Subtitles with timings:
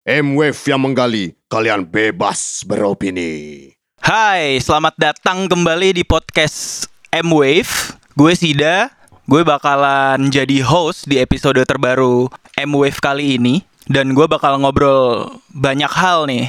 [0.00, 3.68] M-Wave yang menggali, kalian bebas beropini.
[4.00, 8.00] Hai, selamat datang kembali di podcast M-Wave.
[8.16, 8.88] Gue Sida,
[9.28, 13.60] gue bakalan jadi host di episode terbaru M-Wave kali ini.
[13.84, 16.48] Dan gue bakal ngobrol banyak hal nih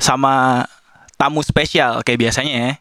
[0.00, 0.64] sama
[1.20, 2.72] tamu spesial kayak biasanya ya.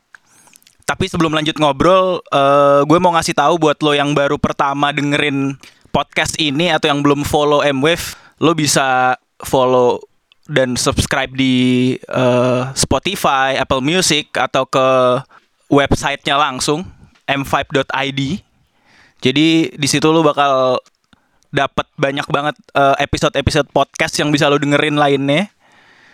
[0.88, 5.60] Tapi sebelum lanjut ngobrol, eh, gue mau ngasih tahu buat lo yang baru pertama dengerin
[5.92, 10.00] podcast ini atau yang belum follow M-Wave, lo bisa follow
[10.46, 14.88] dan subscribe di eh, Spotify, Apple Music atau ke
[15.74, 16.86] websitenya langsung
[17.26, 18.22] m5.id.
[19.26, 20.78] Jadi di situ lo bakal
[21.50, 25.50] dapat banyak banget eh, episode-episode podcast yang bisa lo dengerin lainnya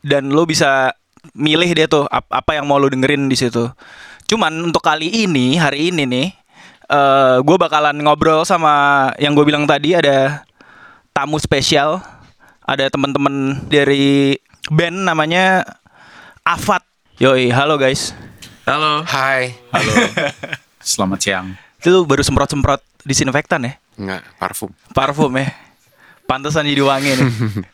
[0.05, 0.95] dan lo bisa
[1.35, 3.67] milih dia tuh ap- apa yang mau lo dengerin di situ.
[4.31, 6.27] Cuman untuk kali ini hari ini nih
[6.91, 10.43] eh gue bakalan ngobrol sama yang gue bilang tadi ada
[11.15, 11.99] tamu spesial,
[12.71, 14.39] ada teman-teman dari
[14.71, 15.67] band namanya
[16.47, 16.87] Afat.
[17.19, 18.15] Yoi, halo guys.
[18.63, 19.03] Halo.
[19.03, 19.59] Hai.
[19.75, 19.91] Halo.
[20.79, 21.47] Selamat siang.
[21.83, 23.73] Itu baru semprot-semprot disinfektan ya?
[23.99, 24.71] Enggak, parfum.
[24.95, 25.51] Parfum ya.
[26.23, 27.27] Pantesan jadi wangi nih.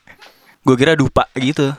[0.66, 1.78] Gue kira dupa gitu.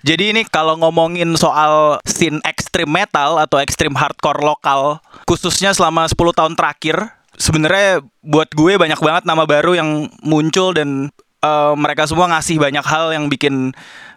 [0.00, 6.16] Jadi ini kalau ngomongin soal scene extreme metal atau extreme hardcore lokal, khususnya selama 10
[6.32, 11.12] tahun terakhir, sebenarnya buat gue banyak banget nama baru yang muncul dan
[11.46, 13.70] eh, mereka semua ngasih banyak hal yang bikin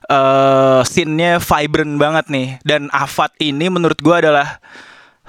[0.10, 2.50] eh scene-nya vibrant banget nih.
[2.66, 4.58] Dan Afat ini menurut gue adalah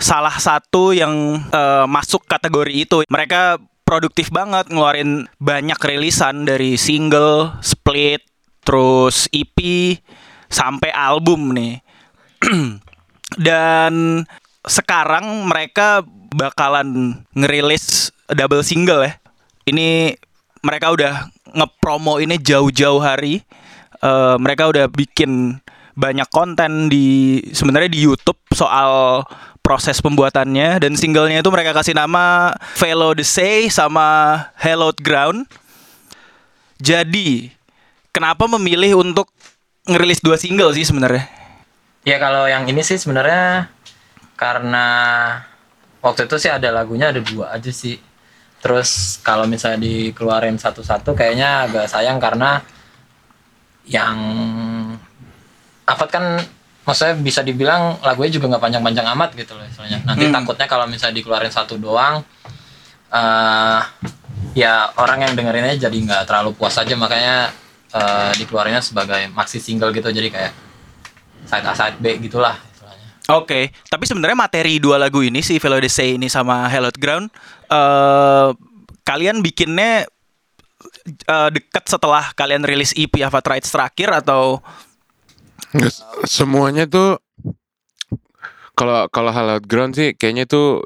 [0.00, 2.96] salah satu yang eh, masuk kategori itu.
[3.04, 8.24] Mereka produktif banget ngeluarin banyak rilisan dari single, split,
[8.64, 9.58] terus EP
[10.48, 11.82] sampai album nih.
[13.50, 14.24] Dan
[14.64, 16.02] sekarang mereka
[16.34, 19.12] bakalan ngerilis double single ya.
[19.66, 20.14] Ini
[20.62, 23.42] mereka udah ngepromo ini jauh-jauh hari.
[24.00, 25.60] Eh, mereka udah bikin
[25.98, 29.20] banyak konten di sebenarnya di YouTube soal
[29.60, 35.44] proses pembuatannya dan singlenya itu mereka kasih nama Velo the Say sama Hallowed Ground.
[36.80, 37.52] Jadi,
[38.10, 39.28] kenapa memilih untuk
[39.84, 41.28] ngerilis dua single sih sebenarnya?
[42.08, 43.68] Ya kalau yang ini sih sebenarnya
[44.40, 44.86] karena
[46.00, 48.00] waktu itu sih ada lagunya ada dua aja sih.
[48.60, 52.60] Terus kalau misalnya dikeluarin satu-satu kayaknya agak sayang karena
[53.88, 54.16] yang
[55.88, 56.38] apa kan
[56.84, 60.04] maksudnya bisa dibilang lagunya juga nggak panjang-panjang amat gitu loh istilahnya.
[60.04, 60.34] Nanti Hmm.
[60.36, 62.22] takutnya kalau misalnya dikeluarin satu doang
[63.10, 63.80] eh
[64.54, 67.50] ya orang yang dengerinnya jadi nggak terlalu puas aja makanya
[67.90, 70.52] eh, dikeluarinnya sebagai maxi single gitu jadi kayak
[71.50, 72.54] side A side B gitulah
[73.30, 77.30] Oke, tapi sebenarnya materi dua lagu ini si Velo the Say ini sama Hallowed Ground
[77.70, 78.48] eh
[79.07, 80.07] kalian bikinnya
[81.27, 84.58] eh, dekat setelah kalian rilis EP Ava Rights terakhir atau
[86.27, 87.23] semuanya tuh
[88.74, 90.83] kalau kalau Hallowed Ground sih kayaknya tuh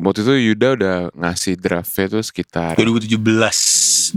[0.00, 3.16] waktu itu Yuda udah ngasih draftnya tuh sekitar 2017.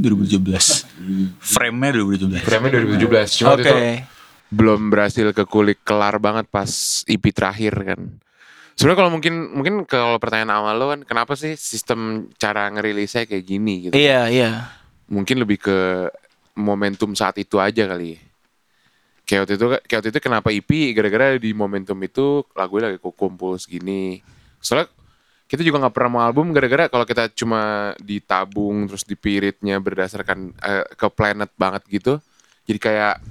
[0.01, 1.39] 2017.
[1.39, 2.43] Frame-nya 2017.
[2.43, 3.61] Frame 2017 cuma Oke.
[3.61, 3.77] waktu itu
[4.53, 8.01] belum berhasil kekulik kelar banget pas EP terakhir kan.
[8.73, 13.45] Sebenarnya kalau mungkin mungkin kalau pertanyaan awal lo kan kenapa sih sistem cara ngerilisnya kayak
[13.45, 13.93] gini gitu.
[13.93, 14.51] Iya, iya.
[15.09, 16.09] Mungkin lebih ke
[16.57, 18.17] momentum saat itu aja kali.
[19.23, 23.61] Kayak waktu itu kayak waktu itu kenapa EP gara-gara di momentum itu lagunya lagi kumpul
[23.61, 24.25] segini.
[24.57, 24.89] Soalnya
[25.45, 30.85] kita juga nggak pernah mau album gara-gara kalau kita cuma ditabung terus dipiritnya berdasarkan eh,
[30.97, 32.17] ke planet banget gitu.
[32.65, 33.21] Jadi kayak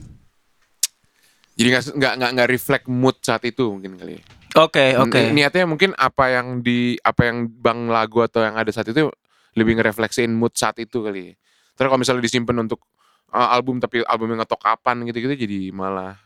[1.52, 1.84] jadi nggak
[2.16, 4.16] nggak nggak reflect mood saat itu mungkin kali.
[4.16, 4.22] ya.
[4.52, 5.32] Oke, oke.
[5.32, 9.08] Ni- Niatnya mungkin apa yang di apa yang bang lagu atau yang ada saat itu
[9.52, 11.32] lebih ngerefleksiin mood saat itu kali.
[11.72, 12.84] Terus kalau misalnya disimpan untuk
[13.30, 16.20] uh, album tapi albumnya ngetok kapan gitu-gitu jadi malah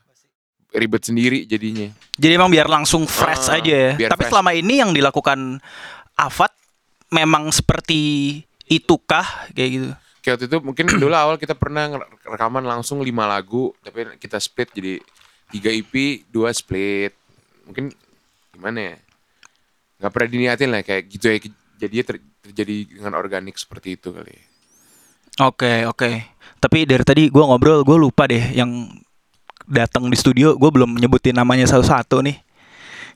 [0.75, 1.86] ribet sendiri jadinya.
[2.19, 4.10] Jadi emang biar langsung fresh Ah, aja ya.
[4.10, 4.31] Tapi fresh.
[4.31, 5.62] selama ini yang dilakukan
[6.16, 6.50] Afat
[7.09, 8.00] memang seperti
[8.66, 9.22] itukah
[9.54, 9.88] kayak gitu.
[10.26, 11.87] Kayak waktu itu mungkin dulu awal kita pernah
[12.26, 14.98] rekaman langsung lima lagu tapi kita split jadi
[15.54, 17.15] tiga EP, dua split.
[17.62, 17.95] Mungkin
[18.51, 18.97] gimana ya?
[20.03, 21.39] Gak pernah diniatin lah kayak gitu ya
[21.78, 24.34] jadinya ter- terjadi dengan organik seperti itu kali.
[24.34, 24.45] ya.
[25.47, 26.10] Oke, oke.
[26.59, 28.91] Tapi dari tadi gua ngobrol, gue lupa deh yang
[29.71, 32.42] datang di studio, gue belum nyebutin namanya satu-satu nih.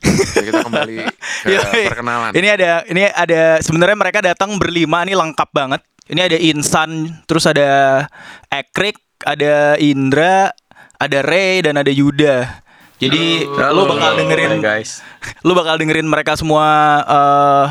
[0.01, 0.95] Jadi kita kembali
[1.45, 2.31] ke perkenalan.
[2.33, 5.81] Ini ada ini ada sebenarnya mereka datang berlima nih lengkap banget.
[6.11, 8.03] Ini ada Insan, terus ada
[8.51, 10.51] Ekrik, ada Indra,
[10.99, 12.61] ada Ray dan ada Yuda.
[12.99, 14.99] Jadi lu bakal dengerin guys.
[15.47, 16.67] lu bakal dengerin mereka semua
[17.07, 17.65] eh,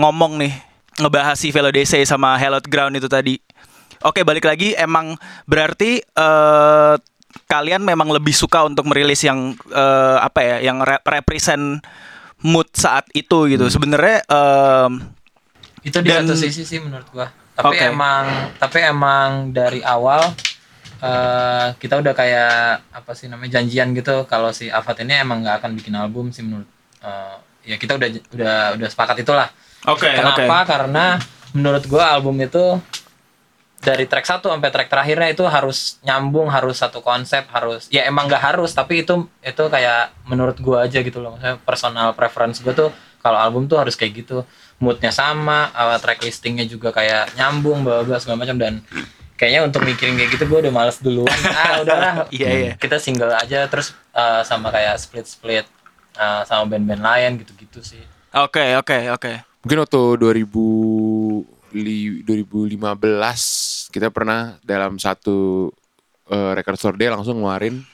[0.00, 0.56] ngomong nih
[1.04, 3.36] ngebahas si Velo DC sama Hallowed Ground itu tadi.
[4.02, 5.14] Oke balik lagi emang
[5.46, 6.94] berarti eh,
[7.46, 11.78] kalian memang lebih suka untuk merilis yang eh, apa ya, yang rep- represent
[12.42, 13.70] mood saat itu gitu.
[13.70, 14.98] Sebenarnya em,
[15.86, 17.88] itu di Dan- satu sisi sih menurut gua tapi Oke.
[17.92, 18.24] emang
[18.56, 20.32] tapi emang dari awal
[21.02, 25.60] eh, kita udah kayak apa sih namanya janjian gitu kalau si Afat ini emang nggak
[25.60, 26.68] akan bikin album sih menurut
[27.04, 29.48] eh, ya kita udah udah udah sepakat itulah.
[29.86, 30.62] Oke, kenapa?
[30.66, 31.18] Karena
[31.54, 32.78] menurut gua album itu
[33.82, 38.30] dari track 1 sampai track terakhirnya itu harus nyambung harus satu konsep harus ya emang
[38.30, 41.34] nggak harus tapi itu itu kayak menurut gua aja gitu loh.
[41.34, 42.90] Maksudnya personal preference gua tuh
[43.22, 44.46] kalau album tuh harus kayak gitu
[44.82, 48.82] moodnya sama uh, track listingnya juga kayak nyambung bla bla segala macam dan
[49.32, 52.72] kayaknya untuk mikirin kayak gitu gua udah males duluan ah udahlah Iya, iya.
[52.74, 55.66] kita single aja terus uh, sama kayak split split
[56.14, 58.02] uh, sama band-band lain gitu-gitu sih
[58.32, 59.32] Oke, oke, oke.
[59.60, 62.80] Mungkin waktu 2000 li- 2015
[63.92, 65.68] kita pernah dalam satu
[66.26, 67.84] eh, record store day langsung ngeluarin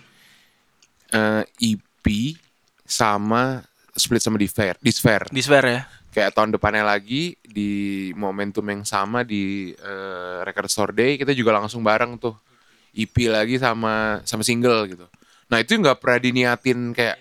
[1.11, 2.06] eh, EP
[2.85, 5.26] sama split sama Disfair, Disfair.
[5.26, 5.82] Di Sphere ya.
[6.08, 11.56] Kayak tahun depannya lagi di momentum yang sama di eh, record store day kita juga
[11.56, 12.34] langsung bareng tuh
[12.96, 15.06] EP lagi sama sama single gitu.
[15.52, 17.16] Nah itu nggak pernah diniatin kayak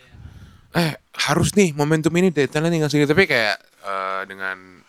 [0.75, 0.92] eh
[1.28, 4.84] harus nih momentum ini deadline nih ngasih tapi kayak eh, dengan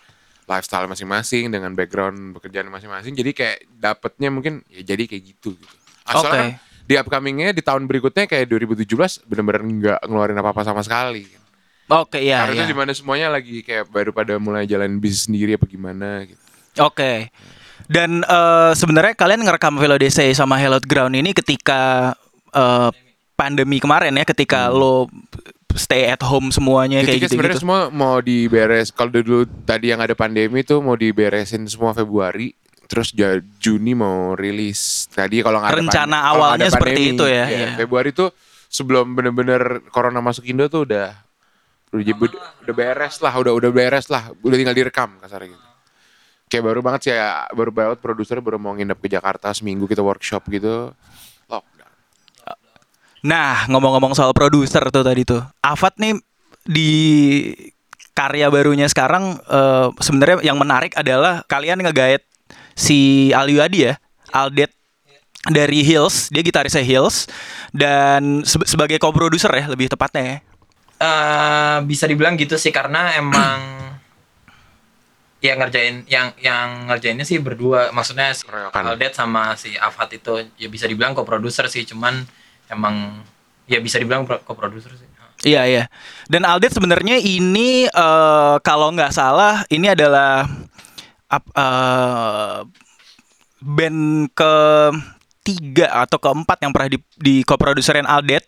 [0.49, 5.77] lifestyle masing-masing dengan background pekerjaan masing-masing jadi kayak dapetnya mungkin ya jadi kayak gitu gitu.
[6.09, 6.39] Asalnya Oke.
[6.41, 6.49] kan
[6.89, 11.29] di upcomingnya di tahun berikutnya kayak 2017 bener-bener nggak ngeluarin apa-apa sama sekali.
[11.89, 12.73] Oke, ya, Harusnya ya.
[12.73, 16.41] di mana semuanya lagi kayak baru pada mulai jalan bisnis sendiri apa gimana gitu.
[16.85, 17.33] Oke.
[17.89, 22.13] Dan eh, sebenarnya kalian ngerekam Velodese sama Hello Ground ini ketika
[22.53, 22.91] eh,
[23.33, 25.09] pandemi kemarin ya, ketika lo
[25.79, 27.65] stay at home semuanya Ketika kayak gitu sebenarnya gitu.
[27.65, 32.51] semua mau diberes kalau dulu tadi yang ada pandemi tuh mau diberesin semua Februari
[32.89, 33.13] terus
[33.63, 37.15] Juni mau rilis tadi kalau nggak ada Rencana pand- kalau nggak awalnya ada seperti pandemi,
[37.15, 37.69] itu ya, iya, iya.
[37.79, 38.29] Februari tuh
[38.67, 41.15] sebelum bener-bener corona masuk Indo tuh udah
[41.93, 44.33] udah, udah, udah beres lah udah udah beres lah.
[44.45, 45.67] Udah tinggal direkam kasarnya gitu.
[46.49, 50.01] Kayak baru banget sih ya baru banget produser baru mau nginep ke Jakarta seminggu kita
[50.01, 50.97] workshop gitu.
[51.45, 51.93] Lockdown.
[53.25, 55.45] Nah, ngomong-ngomong soal produser tuh tadi tuh.
[55.61, 56.17] Afat nih
[56.65, 56.93] di
[58.17, 62.25] karya barunya sekarang eh, sebenarnya yang menarik adalah kalian ngegaet
[62.73, 63.95] si Aliwadi ya,
[64.33, 64.73] Aldet
[65.51, 67.29] dari Hills, dia gitarisnya Hills.
[67.75, 70.37] Dan se- sebagai co-producer ya lebih tepatnya ya.
[70.99, 73.59] Eh, bisa dibilang gitu sih karena emang
[75.47, 78.43] ya ngerjain yang yang ngerjainnya sih berdua maksudnya si.
[78.75, 82.27] Aldet sama si Afat itu ya bisa dibilang co-producer sih cuman
[82.67, 83.23] emang
[83.71, 85.07] ya bisa dibilang pro- co-producer sih
[85.47, 85.85] Iya iya.
[86.27, 90.51] Dan Aldet sebenarnya ini eh, kalau nggak salah ini adalah
[91.31, 92.59] eh,
[93.63, 94.55] band ke
[95.47, 98.45] tiga atau keempat yang pernah di, di co-produserin Aldet.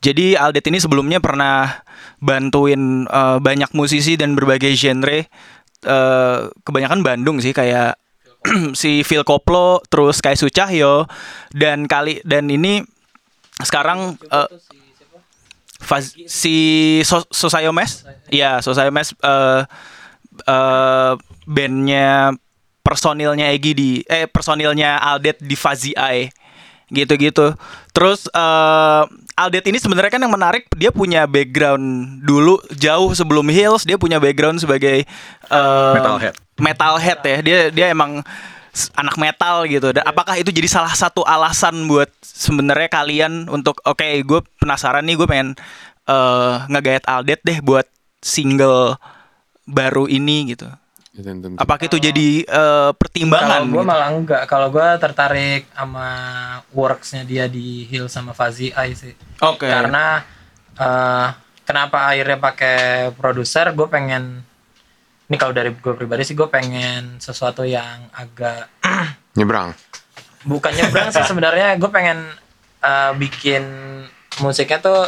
[0.00, 1.82] Jadi Aldet ini sebelumnya pernah
[2.20, 5.26] bantuin eh, banyak musisi dan berbagai genre.
[5.86, 7.94] eh, kebanyakan Bandung sih kayak
[8.80, 11.06] si Phil Koplo, terus Kai Sucahyo
[11.54, 12.82] dan kali dan ini
[13.62, 14.48] sekarang eh,
[15.76, 16.56] Faz- si
[17.04, 19.62] so Sosayomes, ya Sosayomes eh
[20.48, 21.12] eh,
[21.46, 22.32] bandnya
[22.80, 26.32] personilnya Egi di eh personilnya Aldet di Fazi Eye
[26.88, 27.52] gitu-gitu.
[27.96, 29.04] Terus eh
[29.36, 34.16] Aldet ini sebenarnya kan yang menarik dia punya background dulu jauh sebelum Hills dia punya
[34.20, 35.04] background sebagai
[35.48, 36.34] eh, Metalhead.
[36.60, 37.38] metalhead ya.
[37.40, 38.20] Dia dia emang
[38.96, 39.96] anak metal gitu.
[39.96, 45.16] Dan apakah itu jadi salah satu alasan buat sebenarnya kalian untuk oke, gue penasaran nih
[45.16, 45.56] gue pengen
[46.06, 47.88] eh ngegayat Aldet deh buat
[48.20, 49.00] single
[49.64, 50.68] baru ini gitu.
[51.16, 51.56] Tentu.
[51.56, 53.64] Apakah itu jadi eh, pertimbangan?
[53.64, 53.88] kalau gue gitu?
[53.88, 56.08] malah enggak kalau gue tertarik sama
[56.76, 59.64] worksnya dia di Hill sama Fazi Eye sih Oke.
[59.64, 60.20] karena
[60.76, 61.28] eh,
[61.64, 62.78] kenapa akhirnya pakai
[63.16, 64.44] produser gue pengen
[65.26, 68.68] ini kalau dari gue pribadi sih gue pengen sesuatu yang agak
[69.40, 69.72] nyebrang
[70.44, 72.28] bukan nyebrang sih sebenarnya gue pengen
[72.84, 73.64] eh, bikin
[74.44, 75.00] musiknya tuh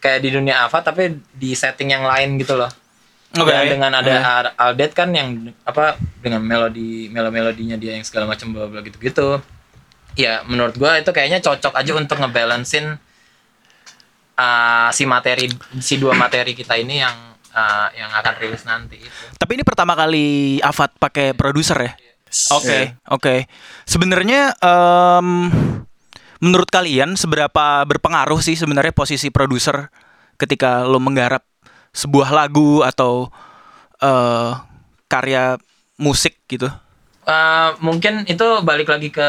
[0.00, 2.79] kayak di dunia Ava tapi di setting yang lain gitu loh
[3.38, 3.54] Oke.
[3.54, 4.26] Dan dengan ada Oke.
[4.26, 9.38] Al- Aldet kan yang apa dengan melodi melo-melodinya dia yang segala macam bla bla gitu-gitu.
[10.18, 12.98] Ya menurut gua itu kayaknya cocok aja untuk ngebalancein
[14.34, 15.46] uh, si materi
[15.78, 17.14] si dua materi kita ini yang
[17.54, 19.22] uh, yang akan rilis nanti itu.
[19.38, 21.92] Tapi ini pertama kali Avat pakai produser ya?
[22.54, 23.34] Oke, oke.
[23.90, 25.50] Sebenarnya em,
[26.38, 29.90] menurut kalian seberapa berpengaruh sih sebenarnya posisi produser
[30.38, 31.42] ketika lo menggarap
[31.90, 33.28] sebuah lagu atau
[34.00, 34.50] eh
[35.10, 35.58] karya
[35.98, 36.70] musik gitu?
[37.26, 39.28] Uh, mungkin itu balik lagi ke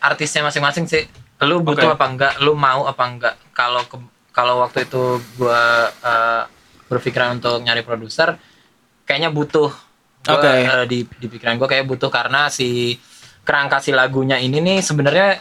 [0.00, 1.04] artisnya masing-masing sih.
[1.44, 1.96] lu butuh Oke.
[2.00, 3.84] apa enggak lu mau apa enggak kalau
[4.32, 6.42] kalau waktu itu gua eh,
[6.88, 8.38] berpikiran untuk nyari produser
[9.04, 9.68] kayaknya butuh
[10.24, 10.48] Gua, Oke.
[10.48, 12.96] eh, di di pikiran gue kayak butuh karena si
[13.44, 15.36] kerangka si lagunya ini nih sebenarnya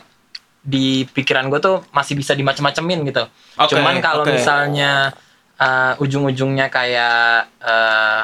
[0.59, 3.23] di pikiran gue tuh masih bisa dimacem-macemin gitu
[3.55, 4.35] Oke, cuman kalau oke.
[4.35, 5.15] misalnya
[5.59, 8.21] eh, ujung-ujungnya kayak eh,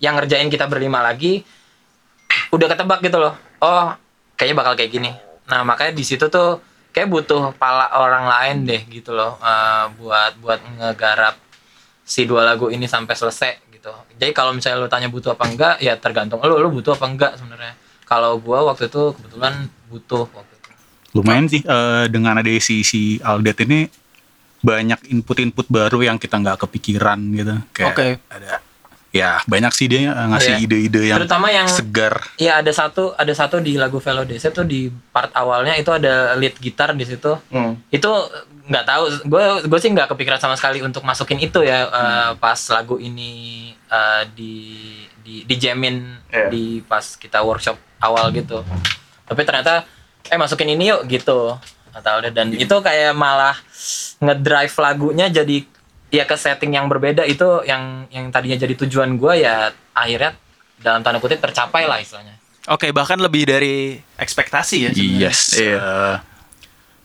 [0.00, 1.44] yang ngerjain kita berlima lagi
[2.50, 3.34] udah ketebak gitu loh.
[3.62, 3.94] Oh
[4.36, 5.12] kayaknya bakal kayak gini.
[5.48, 6.60] Nah makanya di situ tuh
[6.94, 11.36] kayak butuh pala orang lain deh gitu loh eh, buat buat ngegarap
[12.04, 13.92] si dua lagu ini sampai selesai gitu.
[14.20, 16.56] Jadi kalau misalnya lu tanya butuh apa enggak ya tergantung lu.
[16.60, 17.74] Lu butuh apa enggak sebenarnya.
[18.04, 20.70] Kalau gua waktu itu kebetulan butuh waktu itu.
[21.16, 24.03] Lumayan sih eh, dengan ada si si Aldet ini
[24.64, 27.54] banyak input-input baru yang kita nggak kepikiran gitu.
[27.70, 28.08] Kayak Oke.
[28.32, 28.64] ada
[29.14, 30.64] ya banyak sih dia ngasih Iya.
[30.66, 32.18] ide-ide yang terutama yang segar.
[32.34, 36.34] Iya ada satu ada satu di lagu Velo Dese tuh di part awalnya itu ada
[36.34, 37.30] lead gitar di situ.
[37.92, 38.10] Itu
[38.64, 42.58] nggak tahu gue gue sih nggak kepikiran sama sekali untuk masukin itu ya eh, pas
[42.72, 43.30] lagu ini
[43.70, 44.54] eh, di
[45.20, 46.48] di dijamin Iya.
[46.50, 48.66] di pas kita workshop awal gitu.
[49.24, 49.86] Tapi ternyata
[50.26, 51.54] eh masukin ini yuk gitu
[51.94, 53.54] atau dan itu kayak malah
[54.18, 55.62] ngedrive lagunya jadi
[56.10, 60.34] ya ke setting yang berbeda itu yang yang tadinya jadi tujuan gue ya akhirnya
[60.78, 62.36] dalam tanda kutip tercapai lah istilahnya.
[62.64, 64.90] Oke, bahkan lebih dari ekspektasi ya.
[64.90, 65.20] sebenarnya.
[65.28, 65.40] Yes.
[65.60, 66.16] eh,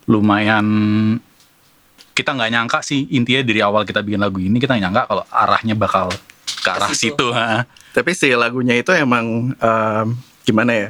[0.08, 0.66] lumayan
[2.16, 5.24] kita nggak nyangka sih intinya dari awal kita bikin lagu ini kita nggak nyangka kalau
[5.32, 6.08] arahnya bakal
[6.60, 7.16] ke arah situ.
[7.16, 7.28] situ.
[7.32, 7.64] ha.
[7.96, 10.08] Tapi si lagunya itu emang em,
[10.44, 10.90] gimana ya?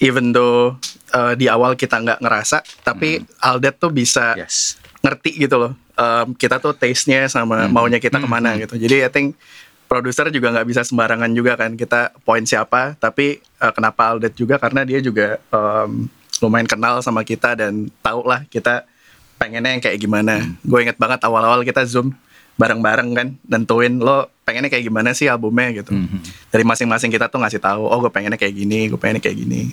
[0.00, 4.78] Even though eh, di awal kita nggak ngerasa, tapi Aldet tuh bisa Yes.
[5.02, 5.72] ngerti gitu loh.
[5.94, 8.74] Em, kita tuh taste-nya sama maunya kita ke mana gitu.
[8.74, 9.36] Jadi I think
[9.84, 12.96] produser juga nggak bisa sembarangan juga kan kita poin siapa.
[12.96, 16.08] Tapi eh, kenapa Aldet juga karena dia juga em,
[16.40, 18.88] lumayan kenal sama kita dan tahu lah kita
[19.36, 20.40] pengennya yang kayak gimana.
[20.64, 22.16] Gue inget banget awal-awal kita zoom
[22.56, 25.96] bareng-bareng kan nentuin lo pengennya kayak gimana sih albumnya gitu.
[26.52, 29.72] Dari masing-masing kita tuh ngasih tahu, oh gue pengennya kayak gini, gue pengennya kayak gini.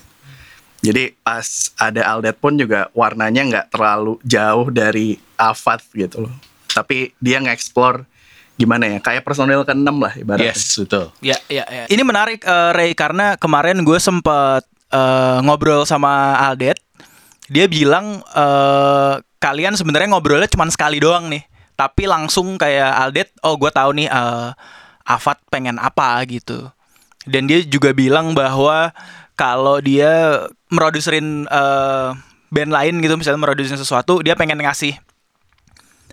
[0.88, 1.44] Jadi pas
[1.75, 6.34] ada Aldet pun juga warnanya nggak terlalu jauh dari Avat gitu loh.
[6.72, 8.08] Tapi dia nge-explore
[8.56, 10.56] gimana ya, kayak personil ke-6 lah ibaratnya.
[10.56, 11.12] Yes, betul.
[11.20, 11.84] Ya, ya, ya.
[11.91, 16.79] Ini menarik eh, Ray karena kemarin gue sempet eh, ngobrol sama Aldet.
[17.51, 21.44] Dia bilang eh, kalian sebenarnya ngobrolnya cuma sekali doang nih.
[21.77, 24.50] Tapi langsung kayak Aldet, oh gue tahu nih eh,
[25.03, 26.72] Avat pengen apa gitu.
[27.27, 28.96] Dan dia juga bilang bahwa
[29.38, 32.10] kalau dia meroduserin eh,
[32.50, 34.98] band lain gitu, misalnya meroduserin sesuatu, dia pengen ngasih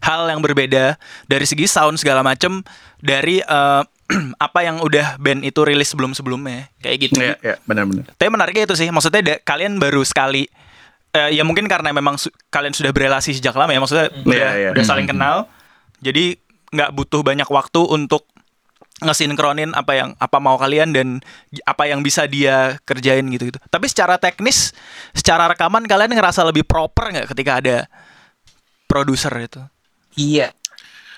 [0.05, 2.61] hal yang berbeda dari segi sound segala macem
[3.01, 3.83] dari eh,
[4.47, 7.17] apa yang udah band itu rilis sebelum sebelumnya kayak gitu.
[7.19, 8.13] Iya, iya, benar-benar.
[8.13, 10.45] Tapi menariknya itu sih, maksudnya kalian baru sekali
[11.15, 14.49] eh, ya mungkin karena memang su- kalian sudah berelasi sejak lama ya, maksudnya udah, Iya,
[14.61, 14.71] iya.
[14.77, 15.49] udah saling kenal,
[16.05, 16.37] jadi
[16.75, 18.29] nggak butuh banyak waktu untuk
[19.05, 21.09] ngesinkronin apa yang apa mau kalian dan
[21.69, 23.59] apa yang bisa dia kerjain gitu gitu.
[23.69, 24.73] Tapi secara teknis,
[25.13, 27.77] secara rekaman kalian ngerasa lebih proper nggak ketika ada
[28.89, 29.61] produser itu?
[30.17, 30.53] Iya.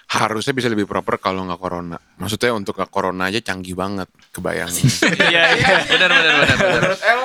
[0.07, 1.99] Harusnya bisa lebih proper kalau nggak corona.
[2.23, 4.71] Maksudnya untuk nggak corona aja canggih banget, kebayang.
[5.31, 5.76] Iya iya.
[5.90, 6.57] Benar benar benar.
[6.62, 7.21] Menurut L,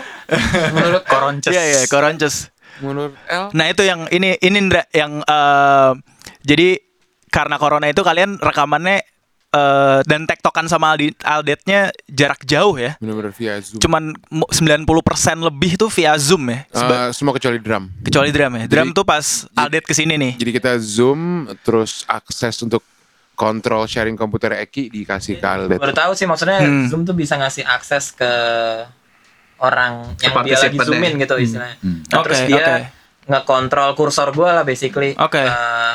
[0.74, 1.52] menurut Koronces.
[1.54, 2.50] Iya iya, Koronces.
[2.82, 4.60] menurut L, Nah itu yang ini ini
[4.98, 5.92] yang eh,
[6.42, 6.82] jadi
[7.32, 9.06] karena corona itu kalian rekamannya
[9.52, 12.96] eh, dan tektokan sama Aldi, Aldetnya jarak jauh ya.
[12.98, 13.80] benar-benar via Zoom.
[13.80, 14.88] Cuman mu- 90%
[15.42, 16.64] lebih tuh via Zoom ya.
[16.70, 17.92] Seba- Eh, semua kecuali drum.
[18.02, 18.66] kecuali drum ya.
[18.66, 20.34] Drum jadi- tuh pas Aldet ke sini nih.
[20.36, 21.22] Jadi kita Zoom,
[21.62, 22.80] terus akses untuk
[23.34, 25.78] kontrol sharing komputer Eki dikasih ke Aldet.
[25.78, 26.88] Baru tahu sih maksudnya Hmm.
[26.88, 28.32] Zoom tuh bisa ngasih akses ke
[29.58, 31.22] orang yang dia lagi partisipan zoomin ya.
[31.22, 31.76] gitu istilahnya.
[31.78, 32.76] Nah, Oke, terus dia oke.
[33.28, 35.14] ngekontrol kursor gue lah basically.
[35.16, 35.38] Oke.
[35.40, 35.94] Eh,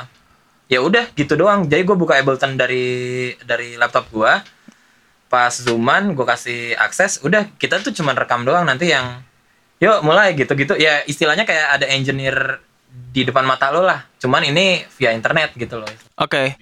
[0.67, 1.67] ya udah gitu doang.
[1.67, 4.33] Jadi gue buka Ableton dari dari laptop gue.
[5.27, 7.23] Pas zooman gue kasih akses.
[7.23, 9.23] Udah kita tuh cuman rekam doang nanti yang
[9.83, 10.79] yuk mulai gitu-gitu.
[10.79, 12.63] Ya istilahnya kayak ada engineer
[13.13, 14.07] di depan mata lo lah.
[14.23, 15.91] Cuman ini via internet gitu loh.
[16.19, 16.55] Oke.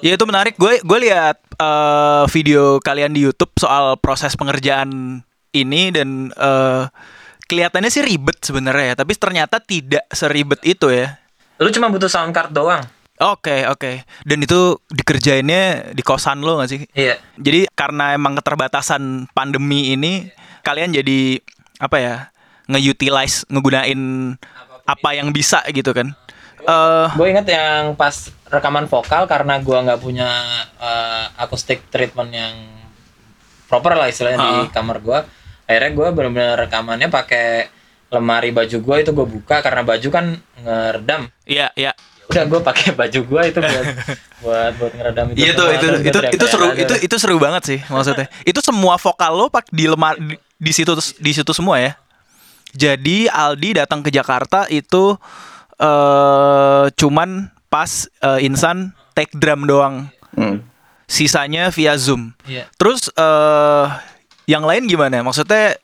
[0.00, 0.56] Ya itu menarik.
[0.56, 5.20] Gue gue lihat eh, video kalian di YouTube soal proses pengerjaan
[5.52, 6.84] ini dan eh,
[7.50, 11.18] kelihatannya sih ribet sebenarnya ya, tapi ternyata tidak seribet itu ya.
[11.60, 12.80] Lu cuma butuh sound card doang.
[13.20, 14.08] Oke oke.
[14.24, 16.80] Dan itu dikerjainnya di kosan lo gak sih?
[16.96, 17.20] Iya.
[17.36, 20.32] Jadi karena emang keterbatasan pandemi ini,
[20.64, 21.36] kalian jadi
[21.76, 22.14] apa ya
[22.64, 24.00] nge-utilize ngegunain
[24.88, 26.16] apa yang bisa gitu kan?
[26.64, 30.28] Eh gue inget yang pas rekaman vokal karena gua nggak punya
[30.80, 32.56] uh, acoustic treatment yang
[33.70, 34.68] proper lah istilahnya di Ah.
[34.68, 35.22] kamar gua
[35.64, 37.70] akhirnya gua bener-bener rekamannya pakai
[38.10, 40.24] lemari baju gue itu gue buka karena baju kan
[40.58, 41.94] ngeredam Iya, iya.
[42.26, 43.86] udah gue pakai baju gue itu buat
[44.42, 46.78] buat buat ngeredam itu Iya itu itu itu itu seru aja.
[46.78, 48.26] itu itu seru banget sih maksudnya.
[48.42, 51.92] Itu semua vokal lo pak di lemar di, di situ di situ semua ya.
[52.70, 55.18] Jadi Aldi datang ke Jakarta itu
[55.78, 57.90] eh cuman pas
[58.20, 60.06] eh, Insan take drum doang.
[60.34, 60.62] Hmm.
[61.06, 62.30] Sisanya via Zoom.
[62.46, 62.70] Iya.
[62.78, 63.86] Terus eh
[64.46, 65.22] yang lain gimana?
[65.22, 65.78] Maksudnya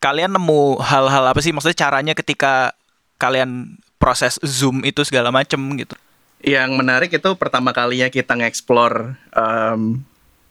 [0.00, 1.52] kalian nemu hal-hal apa sih?
[1.52, 2.72] Maksudnya caranya ketika
[3.20, 5.94] kalian proses Zoom itu segala macem gitu.
[6.40, 10.00] Yang menarik itu pertama kalinya kita nge-explore um,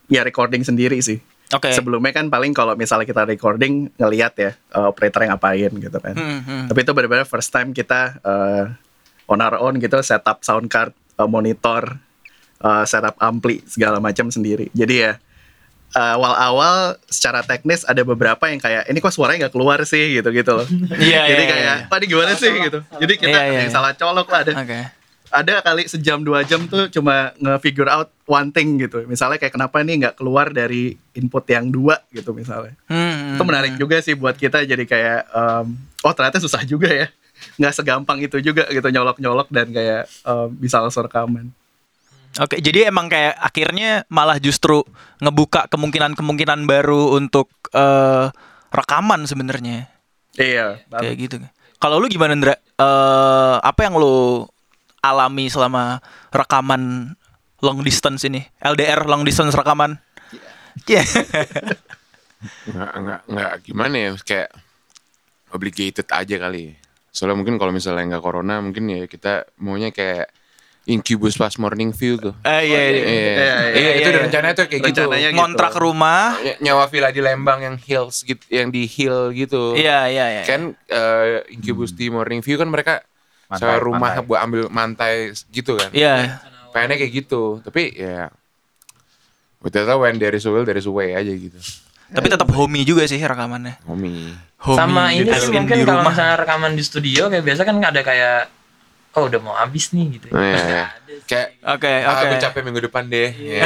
[0.05, 1.17] ya recording sendiri sih.
[1.49, 1.73] Oke.
[1.73, 6.13] Sebelumnya kan paling kalau misalnya kita recording ngelihat ya uh, operator yang ngapain gitu kan.
[6.13, 6.63] Hmm, hmm.
[6.69, 8.69] Tapi itu benar-benar first time kita uh,
[9.25, 11.97] on our own gitu setup sound card, uh, monitor,
[12.61, 14.69] uh, setup ampli segala macam sendiri.
[14.77, 15.17] Jadi ya
[15.95, 16.75] uh, awal-awal
[17.07, 20.67] secara teknis ada beberapa yang kayak ini kok suaranya nggak keluar sih gitu-gitu loh.
[20.99, 21.75] Iya, Jadi iya, kayak.
[21.89, 22.79] Pak ini gimana sih gitu.
[22.99, 23.73] Jadi kita Iya, iya, ada yang iya.
[23.73, 24.79] salah colok lah ada Oke.
[25.29, 29.05] ada kali sejam dua jam tuh cuma nge-figure out one thing gitu.
[29.05, 32.73] Misalnya kayak kenapa nih nggak keluar dari input yang dua gitu misalnya.
[32.89, 37.07] Hmm, Itu menarik juga sih buat kita jadi kayak um, oh ternyata susah juga ya.
[37.55, 41.53] Nggak segampang itu juga gitu nyolok-nyolok dan kayak um, bisa langsung rekaman.
[42.37, 44.85] Oke, jadi emang kayak akhirnya malah justru
[45.17, 48.29] ngebuka kemungkinan-kemungkinan baru untuk eh,
[48.69, 49.89] rekaman sebenarnya.
[50.37, 51.35] Iya, Kayak gitu.
[51.81, 52.53] Kalau lu gimana, Ndra?
[52.55, 54.45] Eh, apa yang lu
[55.01, 55.97] alami selama
[56.29, 57.15] rekaman
[57.65, 58.45] long distance ini?
[58.61, 59.97] LDR long distance rekaman?
[60.85, 61.03] Iya.
[62.71, 64.49] nggak nggak nggak gimana ya kayak
[65.51, 66.71] obligated aja kali
[67.11, 70.31] soalnya mungkin kalau misalnya nggak corona mungkin ya kita maunya kayak
[70.85, 72.91] incubus pas morning view tuh Eh, iya, iya.
[72.91, 74.19] Iya, iya, iya, itu iya.
[74.21, 75.05] rencananya tuh kayak gitu.
[75.05, 75.37] Rencananya gitu.
[75.37, 76.21] Ngontrak rumah.
[76.39, 79.75] Ny- Nyawa villa di Lembang yang hills gitu, yang di hill gitu.
[79.75, 80.43] Iya, iya, iya.
[80.43, 83.03] Kan eh, incubus di morning view kan mereka
[83.45, 84.25] Mantai, sewa rumah mantai.
[84.25, 85.13] buat ambil mantai
[85.49, 85.89] gitu kan.
[85.91, 86.41] Iya.
[86.69, 88.29] Pengennya kayak gitu, tapi ya
[89.59, 91.59] Waktu itu when there is a will, there is a way aja gitu.
[92.09, 93.83] Tapi tetap homey juga sih rekamannya.
[93.83, 94.31] Homie.
[94.57, 96.09] Homey sama ini sih in mungkin di kalau rumah.
[96.09, 98.39] misalnya rekaman di studio kayak biasa kan ada kayak
[99.17, 100.37] oh udah mau habis nih gitu ya,
[100.77, 100.85] ya.
[101.25, 102.25] Kayak Oke, ah, oke.
[102.29, 103.29] gue capek minggu depan deh.
[103.33, 103.65] Ya.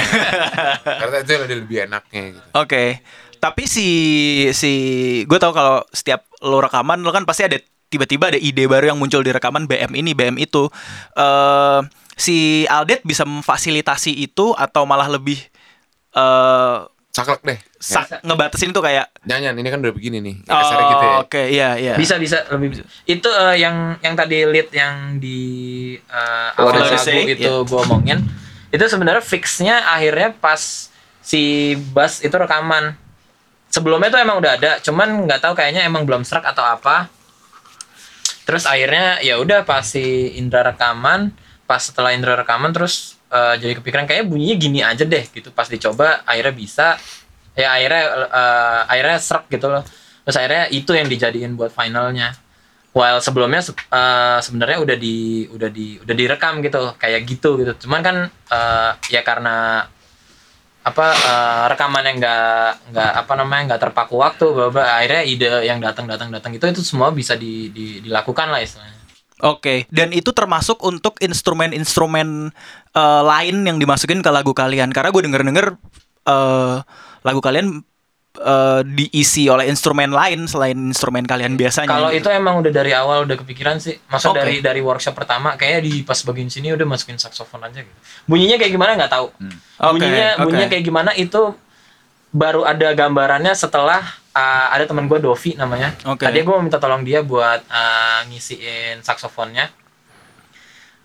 [0.83, 2.47] Karena itu lebih lebih enaknya gitu.
[2.55, 2.83] Oke.
[3.39, 3.87] Tapi si
[4.55, 4.71] si
[5.27, 7.59] gue tahu kalau setiap lo rekaman lo kan pasti ada
[7.91, 10.71] tiba-tiba ada ide baru yang muncul di rekaman BM ini BM itu.
[11.15, 11.79] eh
[12.13, 15.39] si Aldet bisa memfasilitasi itu atau malah lebih
[16.13, 16.77] eh
[17.13, 17.59] Saklek deh.
[17.77, 20.35] sa- ngebatasin tuh kayak Nyanyian ini kan udah begini nih.
[20.49, 21.15] oh, Kasarnya gitu ya.
[21.21, 21.93] Oke, iya iya.
[21.93, 22.83] bisa bisa lebih bisa.
[23.05, 25.39] itu eh, yang yang tadi lead yang di
[25.95, 28.17] eh, awal lagu Say, itu gua omongin
[28.73, 30.89] itu sebenarnya fixnya akhirnya pas
[31.21, 32.97] si bass itu rekaman
[33.69, 37.13] sebelumnya tuh emang udah ada cuman nggak tahu kayaknya emang belum serak atau apa
[38.43, 41.29] terus akhirnya ya udah pas si Indra rekaman
[41.69, 45.49] pas setelah Indra rekaman terus eh, jadi kepikiran kayaknya bunyinya gini aja deh gitu.
[45.49, 46.87] Pas dicoba akhirnya bisa.
[47.57, 49.83] Ya akhirnya eh, akhirnya serak gitu loh.
[50.23, 52.37] Terus akhirnya itu yang dijadiin buat finalnya.
[52.93, 57.71] While sebelumnya se- eh, sebenarnya udah di udah di udah direkam gitu kayak gitu gitu.
[57.85, 59.89] Cuman kan eh, ya karena
[60.83, 64.99] apa eh, rekaman yang nggak nggak apa namanya nggak terpaku waktu bla.
[64.99, 68.92] akhirnya ide yang datang datang datang itu itu semua bisa di, di- dilakukan lah istilahnya
[69.43, 72.55] Oke, dan itu termasuk untuk instrumen-instrumen
[72.95, 74.95] eh, lain yang dimasukin ke lagu kalian.
[74.95, 75.67] Karena gue denger-denger
[76.31, 76.75] eh,
[77.27, 77.83] lagu kalian
[78.39, 81.91] eh, diisi oleh instrumen lain selain instrumen kalian biasanya.
[81.91, 82.23] Kalau gitu.
[82.23, 83.99] itu emang udah dari awal udah kepikiran sih.
[84.07, 84.39] Maksud Oke.
[84.39, 87.99] dari dari workshop pertama kayaknya di pas bagian sini udah masukin saksofon aja gitu.
[88.23, 89.27] Bunyinya kayak gimana nggak tahu.
[89.27, 90.43] Oke, Bunyinya oke.
[90.47, 91.51] bunyinya kayak gimana itu
[92.31, 95.93] baru ada gambarannya setelah uh, ada teman gue Dovi namanya.
[96.09, 96.25] Oke.
[96.25, 99.69] Tadi gue minta tolong dia buat uh, ngisiin saksofonnya.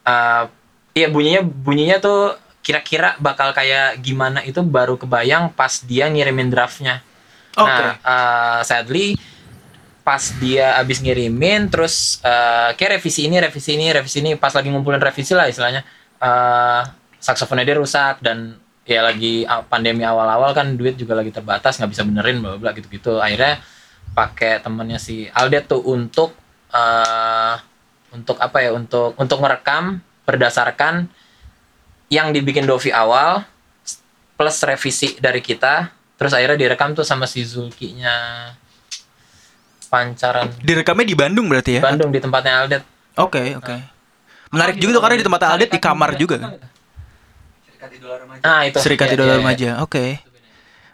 [0.08, 0.48] Uh,
[0.96, 7.04] iya bunyinya bunyinya tuh kira-kira bakal kayak gimana itu baru kebayang pas dia ngirimin draftnya.
[7.56, 7.68] Oke.
[7.68, 9.16] Nah, uh, sadly
[10.04, 14.72] pas dia abis ngirimin terus uh, kayak revisi ini revisi ini revisi ini pas lagi
[14.72, 15.84] ngumpulin revisi lah istilahnya
[16.24, 16.80] uh,
[17.20, 18.56] saksofonnya dia rusak dan
[18.88, 22.88] ya lagi pandemi awal-awal kan duit juga lagi terbatas nggak bisa benerin bla bla gitu
[22.88, 23.60] gitu akhirnya
[24.16, 26.32] pakai temennya si Aldet tuh untuk
[26.72, 27.54] uh,
[28.16, 31.04] untuk apa ya untuk untuk ngerekam berdasarkan
[32.08, 33.44] yang dibikin Dovi awal
[34.40, 38.16] plus revisi dari kita terus akhirnya direkam tuh sama si Zulki-nya
[39.92, 41.82] pancaran Direkamnya di Bandung berarti ya?
[41.84, 42.84] Bandung di tempatnya Aldet
[43.18, 43.76] Oke, oke.
[44.54, 46.50] Menarik juga tuh karena di tempat Aldet di kamar juga kan.
[48.42, 49.40] Ah itu Serikat Iya, Idola iya, iya.
[49.42, 49.70] Remaja.
[49.82, 50.20] Oke.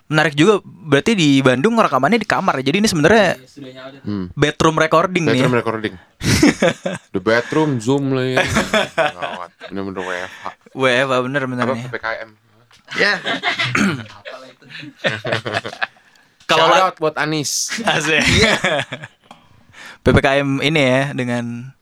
[0.05, 2.61] Menarik juga berarti di Bandung rekamannya di kamar.
[2.61, 2.69] ya.
[2.69, 4.01] Jadi ini sebenarnya Studionya Aldet.
[4.05, 4.27] Hmm.
[4.37, 5.33] bedroom recording nih.
[5.41, 5.61] Bedroom ya.
[5.65, 5.95] recording.
[7.17, 8.45] The bedroom zoom lah ya.
[9.73, 10.45] Bener-bener WFH.
[10.77, 11.85] WFH bener bener Apa nih.
[11.89, 12.31] PPKM.
[12.95, 13.17] Ya,
[16.45, 17.73] Kalau buat Anis.
[17.89, 18.21] Asik.
[20.05, 21.73] PPKM ini ya dengan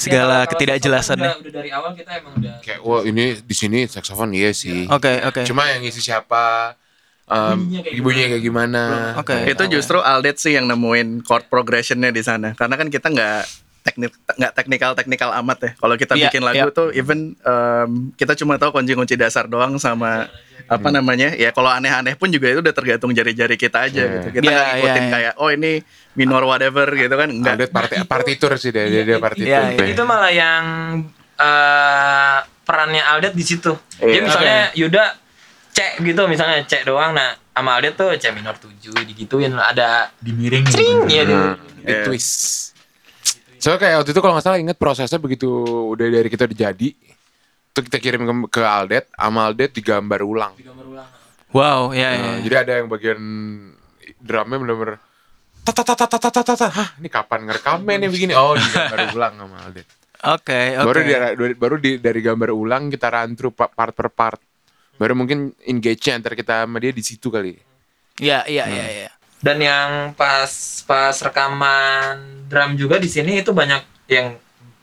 [0.00, 1.28] segala Ya, kalau- ketidakjelasannya.
[1.28, 4.88] Udah, udah dari awal kita emang udah Kayak wah ini di sini saksofon iya sih.
[4.88, 5.44] Oke, oke.
[5.44, 6.72] Cuma yang ngisi siapa?
[7.30, 8.82] Um, Bunyinya kayak ibunya kayak gimana?
[9.14, 9.36] Oke.
[9.46, 12.56] itu justru Aldet sih yang nemuin chord progressionnya di sana.
[12.58, 13.40] Karena kan kita nggak
[13.80, 15.70] teknik nggak teknikal teknikal amat ya.
[15.78, 16.74] Kalau kita Iya, bikin lagu iya.
[16.74, 20.26] tuh even em, kita cuma tahu kunci-kunci dasar doang sama
[20.70, 24.12] apa namanya ya kalau aneh-aneh pun juga itu udah tergantung jari-jari kita aja Iya.
[24.16, 24.28] gitu.
[24.32, 25.10] Kita nggak ngikutin iya, iya.
[25.10, 25.72] kayak oh ini
[26.12, 27.54] minor whatever gitu kan enggak.
[27.58, 29.50] Ada parti partitur sih dia, dia, dia partitur.
[29.50, 29.84] Iya, iya.
[29.84, 30.64] itu malah yang
[31.36, 33.74] eh, perannya Aldet di situ.
[33.96, 34.22] Jadi Iya.
[34.22, 35.04] misalnya Yuda
[35.70, 38.70] C gitu misalnya C doang nah sama Aldet tuh C minor 7
[39.04, 40.64] digituin ada Dimiring.
[40.64, 41.34] cring ya dia.
[41.34, 42.04] Hmm, di Iya.
[42.04, 42.70] twist.
[43.58, 45.50] So kayak waktu itu kalau nggak salah inget prosesnya begitu
[45.90, 46.88] udah dari kita udah jadi,
[47.70, 50.54] tuh kita kirim ke, ke Aldet, sama Aldet digambar ulang.
[51.50, 52.22] Wow, ya ya.
[52.22, 53.20] Nah, Jadi ada yang bagian
[54.20, 54.96] drumnya bener-bener
[55.60, 56.66] tata tata tata tata tata.
[56.72, 58.32] Hah, ini kapan ngerekamnya nih begini?
[58.34, 59.86] Oh, digambar ulang sama Aldet.
[60.20, 60.84] Oke, oke.
[60.84, 61.12] Baru di,
[61.56, 64.40] baru di, dari gambar ulang kita run through pa- part per part.
[65.00, 67.56] Baru mungkin engage-nya antar kita sama dia di situ kali.
[68.20, 69.10] Iya, iya, iya, iya.
[69.40, 70.52] Dan yang pas
[70.84, 73.80] pas rekaman drum juga di sini itu banyak
[74.12, 74.36] yang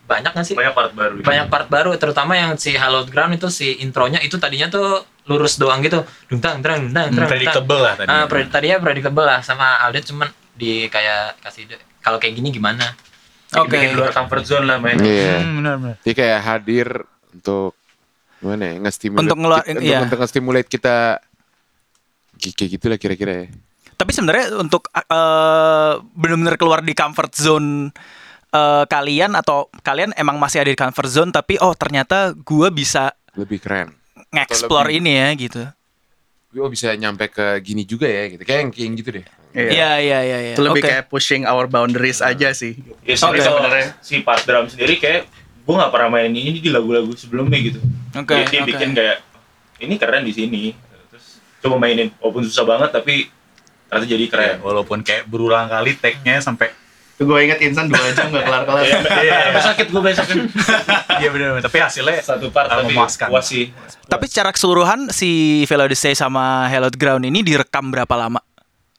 [0.08, 0.56] banyak nggak sih?
[0.56, 1.14] Banyak part baru.
[1.20, 5.54] banyak part baru terutama yang si Hallowed Ground itu si intronya itu tadinya tuh lurus
[5.54, 8.08] doang gitu dungtang drang dungtang drang Hmm, predictable lah tadi.
[8.08, 12.48] ah pre- tadinya predictable lah sama Aldet cuman di kayak kasih ide, kalau kayak gini
[12.50, 12.96] gimana
[13.50, 13.76] Oke.
[13.76, 14.96] Bikin luar comfort zone lah main.
[14.98, 15.40] Iya.
[15.40, 15.96] Hmm, benar benar.
[15.98, 16.88] Dia kayak hadir
[17.30, 17.72] untuk
[18.38, 19.88] gimana ya, nge-stimulate Untuk ngeluarin- kita, iya.
[19.94, 20.96] untuk, untuk nge-stimulate kita
[22.34, 23.46] Kayak kayak gitu lah kira-kira ya.
[23.94, 27.90] Tapi sebenarnya untuk eh benar-benar keluar di comfort zone
[28.48, 33.12] eh, kalian atau kalian emang masih ada di comfort zone tapi oh ternyata gua bisa
[33.32, 33.92] Lebih keren.
[34.28, 35.62] nge-explore lebih- ini ya gitu.
[36.48, 38.40] Gue bisa nyampe ke gini juga ya gitu.
[38.40, 39.24] Kayak yang, kayak yang gitu deh.
[39.48, 39.68] Iya.
[39.68, 40.52] Iya, iya, iya, iya.
[40.56, 40.88] Itu lebih Oke.
[40.88, 42.72] kayak pushing our boundaries aja sih.
[43.04, 43.52] Ya sebenarnya Oke.
[43.52, 45.28] sebenarnya si part drum sendiri kayak
[45.62, 47.80] gue nggak pernah main ini di lagu-lagu sebelumnya gitu.
[48.16, 48.68] Oke, Dia, dia oke.
[48.72, 49.18] bikin kayak
[49.78, 50.62] ini keren di sini.
[51.12, 51.26] Terus
[51.60, 53.28] coba mainin walaupun susah banget tapi
[53.86, 54.48] ternyata jadi keren.
[54.50, 56.72] Ya, walaupun kayak berulang kali tag-nya sampai
[57.18, 58.82] Gue inget Insan dua jam gak kelar-kelar.
[58.86, 60.38] Iya, iya, sakit gue besokin
[61.22, 63.26] Iya benar tapi hasilnya satu part tapi memuaskan.
[63.26, 63.74] puas sih.
[64.06, 68.38] Tapi secara keseluruhan si Velodesay sama Hallowed Ground ini direkam berapa lama?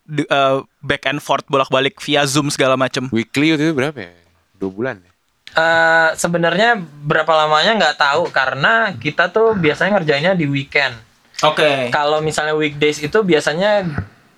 [0.04, 3.08] Di- eh, back and forth bolak-balik via Zoom segala macem.
[3.08, 4.12] Weekly itu berapa ya?
[4.54, 5.10] Dua bulan ya?
[5.50, 10.94] Eh, sebenarnya berapa lamanya nggak tahu karena kita tuh biasanya ngerjainnya di weekend
[11.42, 11.90] Oke.
[11.90, 13.82] kalau misalnya weekdays itu biasanya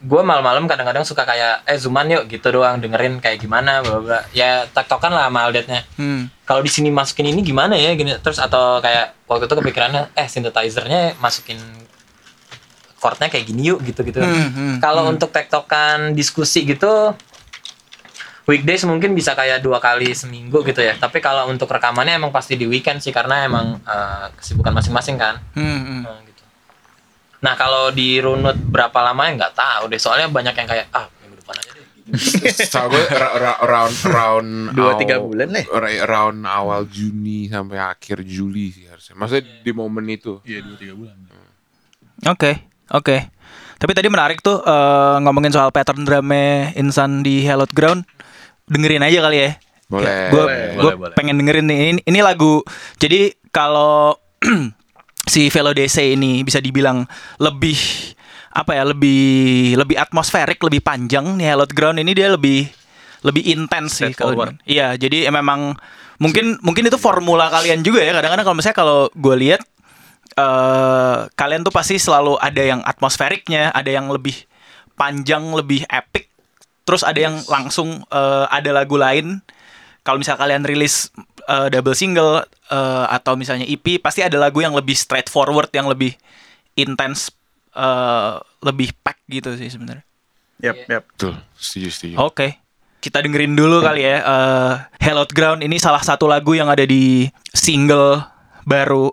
[0.02, 4.20] gue malam-malam kadang-kadang suka kayak eh zooman yuk gitu doang dengerin kayak gimana bla bla
[4.32, 6.26] ya taktokan lah sama Aldetnya Hmm.
[6.42, 10.26] kalau di sini masukin ini gimana ya gini terus atau kayak waktu itu kepikirannya eh
[10.26, 11.62] synthesizernya masukin
[12.98, 17.14] chordnya kayak gini yuk gitu gitu Hmm, hmm, kalau untuk tektokan diskusi gitu
[18.44, 22.58] weekdays mungkin bisa kayak dua kali seminggu gitu ya tapi kalau untuk rekamannya emang pasti
[22.58, 26.02] di weekend sih karena emang eh, kesibukan masing-masing kan Hmm, hmm.
[26.02, 26.31] Nah, gitu.
[27.42, 31.36] Nah kalau di runut berapa lamanya nggak tahu deh soalnya banyak yang kayak ah minggu
[31.38, 31.86] depan aja deh.
[32.52, 35.66] Setahu gue ra- ra- around around Dua, tiga bulan lah.
[35.66, 39.16] ra- Around awal Juni sampai akhir Juli sih harusnya.
[39.16, 40.38] Maksudnya di momen itu.
[40.44, 41.18] Iya dua tiga bulan.
[42.24, 42.52] Oke,
[42.90, 43.18] oke.
[43.76, 48.06] Tapi tadi menarik tuh eh, ngomongin soal pattern drumnya Insan di Hallowed Ground.
[48.70, 49.52] Dengerin aja kali ya.
[49.90, 50.30] Boleh.
[50.30, 51.16] Gue Boleh, boleh, boleh.
[51.18, 51.80] pengen dengerin nih.
[51.90, 52.62] Ini, ini lagu.
[52.96, 54.14] Jadi kalau
[55.32, 57.08] si Velodese ini bisa dibilang
[57.40, 57.80] lebih
[58.52, 62.68] apa ya lebih lebih atmosferik lebih panjang nih Hallowed Ground ini dia lebih
[63.24, 64.36] lebih intens sih kalau
[64.68, 65.80] iya jadi eh, memang
[66.20, 69.62] mungkin mungkin itu formula kalian juga ya kadang-kadang kalau misalnya kalau gue lihat
[70.36, 74.36] eh kalian tuh pasti selalu ada yang atmosferiknya ada yang lebih
[75.00, 76.28] panjang lebih epic
[76.84, 79.40] terus ada yang langsung eh, ada lagu lain
[80.02, 81.14] kalau misalnya kalian rilis
[81.46, 86.18] eh, double single eh, atau misalnya EP pasti ada lagu yang lebih straightforward yang lebih
[86.74, 87.30] intens
[87.74, 88.36] eh,
[88.66, 90.06] lebih pack gitu sih sebenarnya.
[90.62, 91.04] Yap, yap.
[91.18, 91.34] Betul.
[91.58, 92.16] Setuju, setuju.
[92.22, 92.62] Oke.
[93.02, 97.26] Kita dengerin dulu kali ya eh Hallowed Ground ini salah satu lagu yang ada di
[97.50, 98.22] single
[98.62, 99.10] baru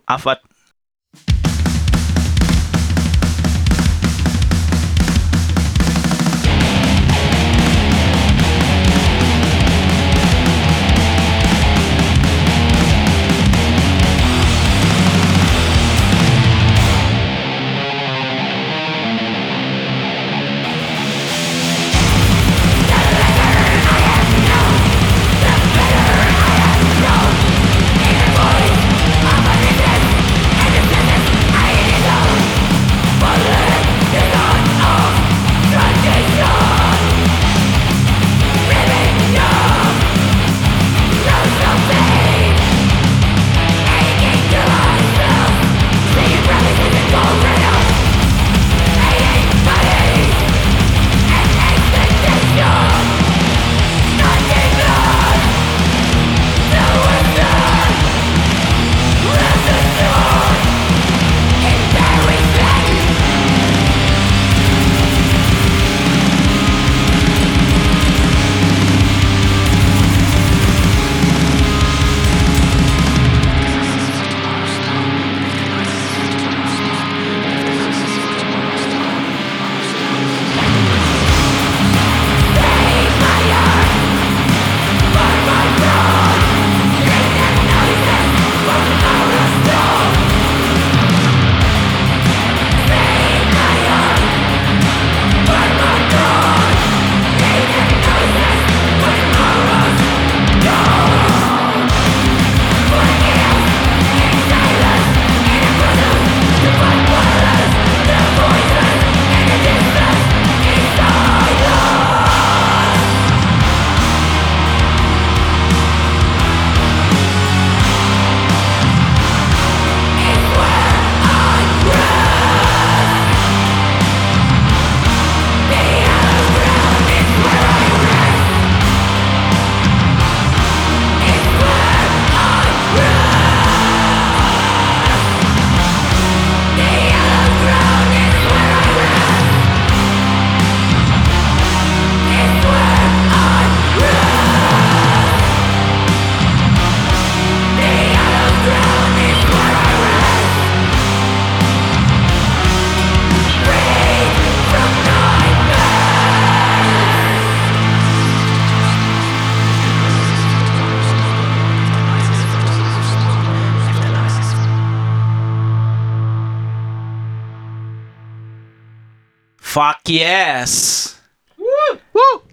[170.09, 170.09] Avad.
[170.09, 170.73] Fuck yes.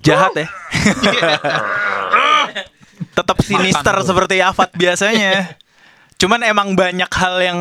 [0.04, 0.46] Jahat ya.
[3.18, 5.56] Tetap sinister seperti Avat biasanya.
[6.20, 7.60] Cuman emang banyak hal yang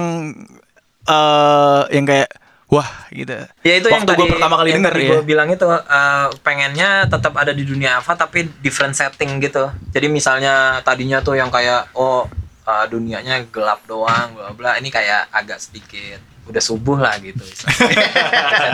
[1.05, 2.29] eh yang kayak
[2.69, 3.39] wah gitu.
[3.63, 5.11] Ya itu yang Waktu tadi gue pertama kali yang denger ya.
[5.15, 9.71] Gue bilang itu eh, pengennya tetap ada di dunia Ava tapi different setting gitu.
[9.95, 12.27] Jadi misalnya tadinya tuh yang kayak oh
[12.67, 17.41] eh, dunianya gelap doang bla bla ini kayak agak sedikit udah subuh lah gitu.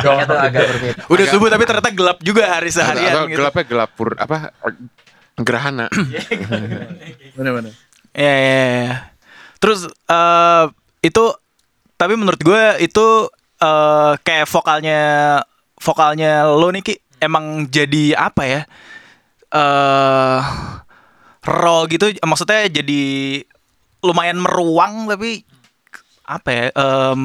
[0.03, 1.01] Settingnya tuh agak berbeda.
[1.07, 3.39] Udah subuh tapi ternyata gelap juga hari seharian atau gitu.
[3.39, 4.51] gelapnya gelap pur apa
[5.39, 5.87] gerhana.
[7.39, 7.73] Bener-bener.
[8.11, 8.95] Ya, ya, ya.
[9.63, 10.65] Terus eh
[11.01, 11.25] itu
[11.95, 13.07] tapi menurut gue itu
[13.61, 15.01] eh kayak vokalnya
[15.81, 18.63] vokalnya lo nih Ki emang jadi apa ya?
[19.51, 20.41] eh
[21.41, 23.03] raw gitu maksudnya jadi
[24.05, 25.43] lumayan meruang tapi
[26.31, 26.67] apa ya?
[26.73, 27.23] em,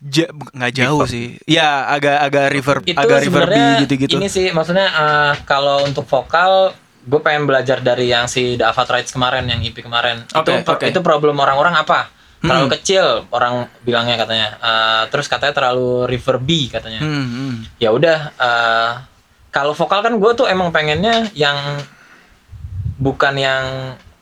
[0.00, 1.40] ja- nggak jauh sih.
[1.44, 4.14] Ya agak agak reverb itu agak reverby sebenarnya gitu-gitu.
[4.14, 6.70] ini sih maksudnya eh, kalau untuk vokal
[7.02, 10.64] gue pengen belajar dari yang si The Avatar Rights kemarin yang EP kemarin Oke, itu
[10.66, 10.84] oke.
[10.86, 12.08] itu problem orang-orang apa
[12.38, 12.74] terlalu Hmm.
[12.74, 17.54] kecil orang bilangnya katanya Eh, terus katanya terlalu reverby katanya Hmm, hmm.
[17.76, 18.90] ya udah eh,
[19.50, 21.56] kalau vokal kan gue tuh emang pengennya yang
[22.96, 23.64] bukan yang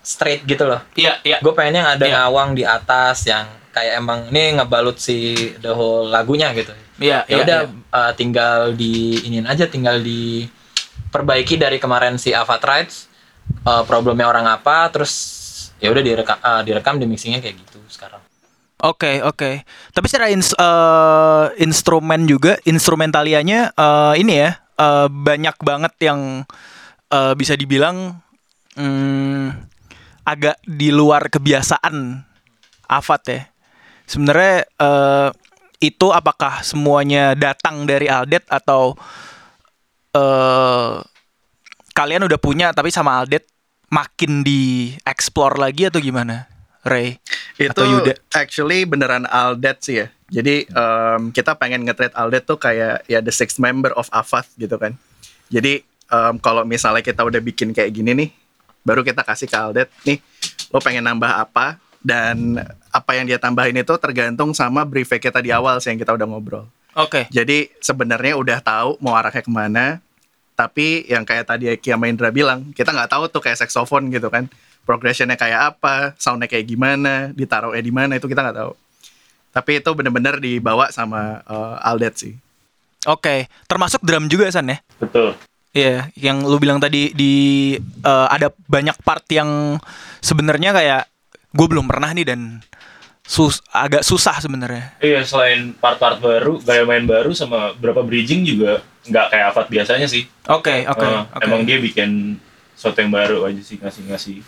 [0.03, 1.38] straight gitu loh Iya, iya.
[1.38, 2.15] gue pengennya yang ada Iya.
[2.21, 7.31] ngawang di atas yang kayak emang ini ngebalut si the whole lagunya gitu Iya, ya
[7.31, 7.95] iya, udah iya.
[7.95, 13.09] uh, tinggal di iniin aja tinggal diperbaiki dari kemarin si Avatar Rights
[13.65, 15.12] uh, problemnya orang apa terus
[15.79, 18.21] ya udah direkam uh, direkam di mixingnya kayak gitu sekarang
[18.83, 19.62] Oke oke.
[19.95, 26.43] Tapi secara ins- eh, instrumen juga instrumentalianya eh, ini ya eh, banyak banget yang
[27.07, 28.19] eh, bisa dibilang
[28.75, 29.71] hmm,
[30.23, 32.23] agak di luar kebiasaan
[32.93, 33.41] Avat ya.
[34.05, 35.29] Sebenarnya eh,
[35.83, 38.95] itu apakah semuanya datang dari Aldet atau
[40.13, 40.95] eh
[41.93, 43.49] kalian udah punya tapi sama Aldet
[43.93, 46.49] makin di explore lagi atau gimana?
[46.83, 47.15] Ray
[47.55, 48.19] Itu atau Yuda?
[48.35, 50.07] actually beneran Aldet sih ya.
[50.33, 54.75] Jadi em, kita pengen nge-treat Aldet tuh kayak ya the sixth member of Avath gitu
[54.81, 54.99] kan.
[55.53, 58.29] Jadi em, kalau misalnya kita udah bikin kayak gini nih,
[58.83, 60.18] baru kita kasih ke Aldet nih,
[60.71, 62.59] lo pengen nambah apa dan
[62.90, 66.27] apa yang dia tambahin itu tergantung sama briefnya kita di awal sih yang kita udah
[66.27, 66.66] ngobrol.
[66.99, 67.31] Oke.
[67.33, 70.03] Jadi sebenarnya udah tahu mau arahnya ke mana,
[70.53, 74.29] tapi yang kayak tadi Eki sama Indra bilang, kita nggak tahu tuh kayak saxophone gitu
[74.29, 74.51] kan,
[74.85, 78.73] progressionnya kayak apa, soundnya kayak gimana, ditaruhnya di mana itu kita nggak tahu.
[79.53, 82.35] Tapi itu bener-bener dibawa sama eh, Aldet sih.
[83.09, 84.79] Oke, termasuk drum juga San ya?
[85.01, 85.35] Betul.
[85.73, 87.35] Iya, yang lu bilang tadi di
[87.81, 89.81] eh, ada banyak part yang
[90.21, 91.03] sebenarnya kayak
[91.53, 92.61] gue belum pernah nih dan
[93.25, 94.93] sus agak susah sebenarnya.
[95.01, 100.07] Iya, selain part-part baru, gaya main baru sama berapa bridging juga nggak kayak Avat biasanya
[100.07, 100.29] sih.
[100.53, 101.45] Oke, oke, Eh, oke.
[101.49, 102.37] Emang dia bikin
[102.77, 104.39] sesuatu yang baru aja sih ngasih-ngasih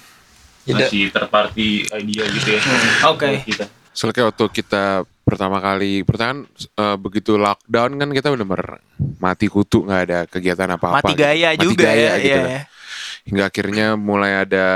[0.64, 2.60] ngasih third party idea gitu ya.
[3.08, 3.40] Oke.
[3.40, 3.64] buat Kita.
[3.94, 4.84] Soalnya waktu kita
[5.24, 8.84] pertama kali, pertama kan eh, begitu lockdown kan kita bener-bener
[9.18, 11.00] mati kutu nggak ada kegiatan apa-apa.
[11.00, 11.24] Mati gitu.
[11.24, 12.14] gaya Mati juga gaya ya.
[12.20, 12.48] gitu iya, kan.
[12.48, 12.62] iya.
[13.24, 14.66] Hingga akhirnya mulai ada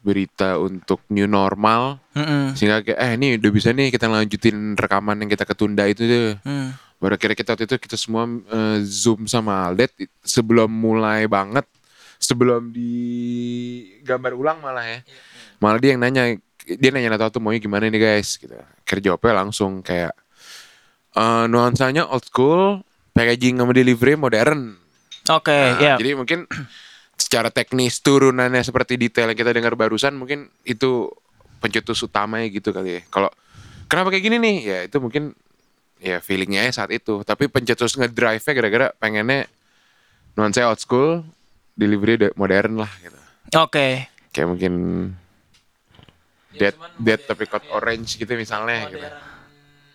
[0.00, 2.00] berita untuk new normal.
[2.16, 2.56] Mm-mm.
[2.56, 6.28] Sehingga kayak, eh ini udah bisa nih kita lanjutin rekaman yang kita ketunda itu tuh.
[6.48, 6.72] Hmm.
[6.98, 9.92] Baru akhirnya kita waktu itu kita semua eh, zoom sama Aldet
[10.24, 11.68] sebelum mulai banget,
[12.16, 12.96] sebelum di
[14.00, 15.00] gambar ulang malah ya.
[15.60, 16.40] Malah dia yang nanya,
[16.76, 18.52] dia nanya atau tuh maunya gimana nih guys gitu.
[18.52, 20.12] Akhirnya jawabnya langsung kayak
[21.16, 22.84] eh nuansanya old school,
[23.16, 24.76] packaging sama delivery modern.
[25.28, 25.94] Oke, Nah, ya.
[25.96, 26.44] Jadi mungkin
[27.16, 31.08] secara teknis turunannya seperti detail yang kita dengar barusan mungkin itu
[31.58, 33.02] pencetus utamanya gitu kali ya.
[33.10, 33.28] Kalau
[33.90, 34.56] kenapa kayak gini nih?
[34.64, 35.34] Ya itu mungkin
[35.98, 37.20] ya feelingnya aja saat itu.
[37.26, 39.50] Tapi pencetus ngedrive-nya gara-gara pengennya
[40.38, 41.26] nuansa old school,
[41.74, 43.18] delivery de- modern lah gitu.
[43.58, 44.06] Oke.
[44.32, 44.74] Kayak mungkin
[45.12, 45.27] Ya,
[46.50, 49.02] dead cuman dead modern- tapi cut orange gitu misalnya gitu.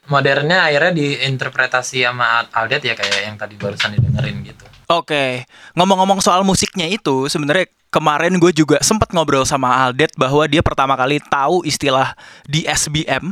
[0.05, 5.41] modernnya akhirnya diinterpretasi sama Aldet ya kayak yang tadi barusan didengerin gitu Oke,
[5.73, 10.93] ngomong-ngomong soal musiknya itu, sebenarnya kemarin gue juga sempat ngobrol sama Aldet bahwa dia pertama
[10.93, 12.13] kali tahu istilah
[12.45, 13.31] DSBM,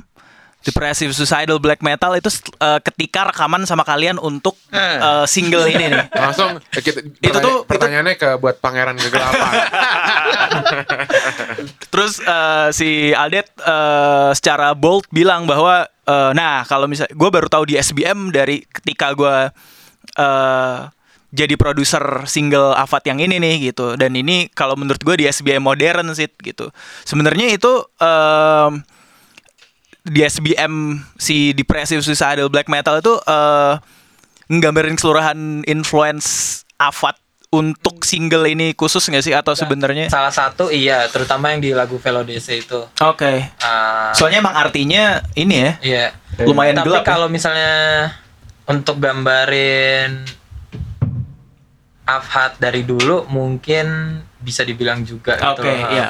[0.61, 6.05] Depressive Suicidal Black Metal itu eh, ketika rekaman sama kalian untuk eh, single ini nih.
[6.23, 9.51] Langsung kita, Itu pertanya- tuh- itu- pertanyaannya ke buat pangeran kegelapan.
[12.01, 17.45] Terus eh, si Aldet eh, secara bold bilang bahwa eh, nah kalau misalnya gue baru
[17.45, 19.53] tahu di SBM dari ketika gue
[20.17, 20.79] eh,
[21.31, 25.61] jadi produser single Avat yang ini nih gitu dan ini kalau menurut gue di SBM
[25.61, 26.73] modern sih gitu.
[27.05, 28.81] Sebenarnya itu em,
[30.01, 33.77] di SBM si Depressive Suicidal Black Metal itu eh,
[34.49, 37.15] nggambarin keseluruhan influence Avat
[37.51, 40.07] untuk single ini khusus nggak sih atau sebenarnya?
[40.07, 42.79] Salah satu iya, terutama yang di lagu Velodese itu.
[43.03, 43.51] Oke.
[43.59, 45.71] Ah, Soalnya emang artinya ini ya.
[45.83, 46.05] Iya.
[46.47, 47.07] Lumayan Tapi gelap ya.
[47.11, 47.71] kalau misalnya
[48.71, 50.23] untuk gambarin
[52.07, 55.59] Afhat dari dulu mungkin bisa dibilang juga gitu.
[55.61, 55.91] Oke, loh.
[55.91, 56.07] iya.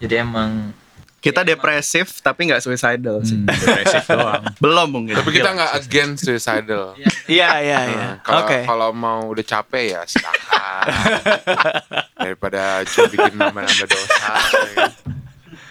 [0.00, 0.72] Jadi emang
[1.20, 3.36] Kita depresif tapi nggak suicidal sih.
[3.36, 4.40] Hmm, depresif doang.
[4.56, 5.12] Belum mungkin.
[5.14, 6.96] Tapi kita nggak against suicidal.
[7.28, 8.00] Iya iya iya.
[8.00, 8.58] Nah, Kalau Oke.
[8.64, 10.82] kalau mau udah capek ya silakan.
[12.24, 14.32] Daripada cuma bikin nambah-nambah dosa.
[14.40, 14.92] ya kan.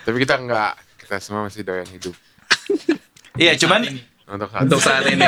[0.05, 0.73] Tapi kita nggak.
[1.01, 2.13] Kita semua masih doyan hidup.
[3.33, 3.81] Iya, cuman
[4.29, 5.25] Untuk saat, Untuk saat ini.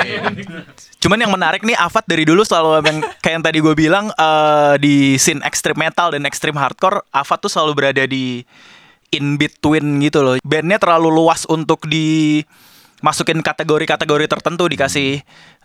[1.01, 4.73] cuman yang menarik nih Avat dari dulu selalu yang kayak yang tadi gue bilang eh,
[4.77, 8.45] di scene extreme metal dan extreme hardcore, Avat tuh selalu berada di
[9.11, 10.35] in between gitu loh.
[10.41, 15.21] Bandnya terlalu luas untuk dimasukin kategori-kategori tertentu dikasih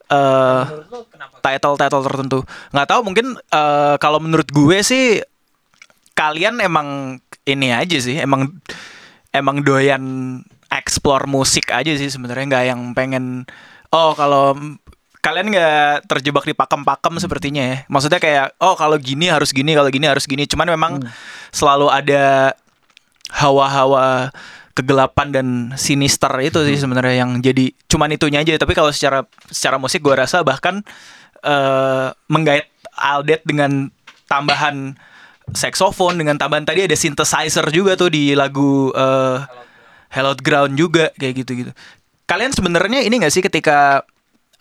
[0.07, 0.63] eh
[1.43, 2.39] title-title tertentu.
[2.71, 5.23] Nggak tahu mungkin eh, kalau menurut gue sih
[6.15, 8.51] kalian emang ini aja sih, emang
[9.31, 10.03] emang doyan
[10.71, 13.47] explore musik aja sih sebenarnya nggak yang pengen
[13.95, 14.59] oh kalau
[15.23, 17.77] kalian nggak terjebak di pakem-pakem sepertinya ya.
[17.91, 20.47] Maksudnya kayak oh kalau gini harus gini, kalau gini harus gini.
[20.47, 21.03] Cuman memang
[21.51, 22.55] selalu ada
[23.31, 24.31] hawa-hawa
[24.77, 25.47] kegelapan dan
[25.81, 30.29] sinister itu sih sebenarnya yang jadi cuman itunya aja tapi kalau secara secara musik gua
[30.29, 30.85] rasa bahkan
[31.41, 33.93] eh menggait Aldet dengan
[34.29, 34.97] tambahan
[35.53, 39.39] saxophone dengan tambahan tadi ada synthesizer juga tuh di lagu eh
[40.13, 41.71] Hallowed Ground juga kayak gitu-gitu.
[42.27, 44.07] Kalian sebenarnya ini gak sih ketika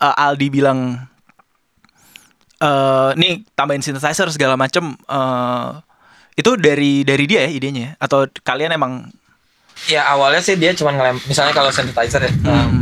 [0.00, 1.08] eh, Aldi bilang
[2.56, 5.68] eh nih tambahin synthesizer segala macem eh
[6.36, 7.92] itu dari dari dia ya idenya ya?
[7.96, 9.08] atau kalian emang
[9.88, 12.32] ya awalnya sih dia cuma ngelem misalnya kalau synthesizer ya.
[12.44, 12.52] Hmm.
[12.52, 12.76] um,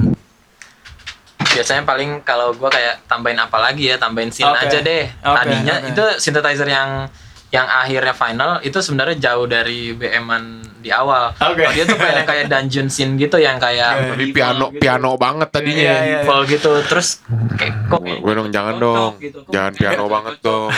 [1.55, 4.67] biasanya paling kalau gua kayak tambahin apa lagi ya, tambahin scene Oke.
[4.67, 5.07] aja deh.
[5.23, 5.91] Tadinya oke.
[5.95, 7.07] itu synthesizer yang
[7.55, 11.31] yang akhirnya final itu sebenarnya jauh dari BM-an di awal.
[11.39, 11.63] Oke.
[11.63, 15.81] Kalau dia tuh kayak kayak dungeon scene gitu yang kayak Tapi piano piano banget tadinya.
[15.81, 16.19] Iya, iya.
[16.27, 17.23] evil gitu terus
[17.55, 19.13] kayak kok Gue dong jangan dong.
[19.23, 19.47] gitu.
[19.47, 20.71] Kok Jangan piano banget cocok dong.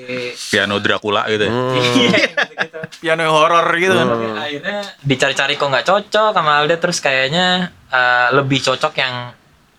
[0.52, 1.52] Piano Dracula gitu ya.
[1.54, 1.70] Hmm.
[1.70, 2.78] gitu-gitu.
[2.98, 4.06] piano horor gitu kan.
[4.10, 7.46] Tapi akhirnya dicari-cari kok nggak cocok sama Alde terus kayaknya
[7.94, 9.14] eh, lebih cocok yang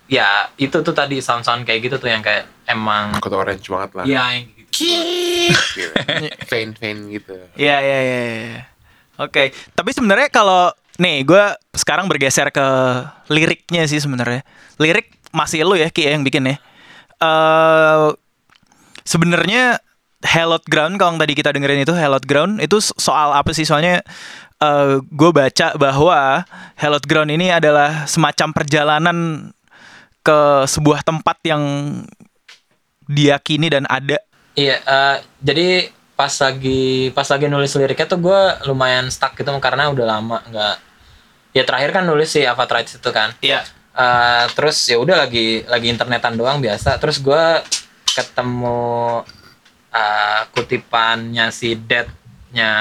[0.08, 4.03] ya itu tuh tadi sound-sound kayak gitu tuh yang kayak emang Kota orange banget lah.
[4.06, 4.45] ya yang
[5.78, 5.91] gitu.
[6.47, 7.36] Fain fain gitu.
[7.55, 8.19] Iya iya iya.
[8.26, 8.63] iya.
[9.15, 11.45] Oke, tapi sebenarnya kalau nih gue
[11.76, 12.67] sekarang bergeser ke
[13.32, 14.43] liriknya sih sebenarnya.
[14.76, 16.55] Lirik masih lu ya Ki ya, yang bikin ya.
[17.23, 18.07] Eh
[19.07, 19.80] sebenarnya
[20.26, 23.63] Hallowed Ground kalau yang tadi kita dengerin itu Hallowed Ground itu so- soal apa sih?
[23.63, 24.03] Soalnya
[24.59, 26.43] eh gue baca bahwa
[26.76, 29.17] Hallowed Ground ini adalah semacam perjalanan
[30.26, 31.63] ke sebuah tempat yang
[33.05, 34.17] diyakini dan ada.
[34.56, 38.41] Iya, eh, jadi pas lagi pas lagi nulis liriknya tuh gue
[38.72, 40.76] lumayan stuck gitu karena udah lama nggak
[41.51, 43.68] ya terakhir kan nulis si Avatar itu kan Iya.
[43.95, 47.43] Eh, terus ya udah lagi lagi internetan doang biasa terus gue
[48.16, 49.24] ketemu
[49.91, 52.72] eh, kutipannya si Dead-nya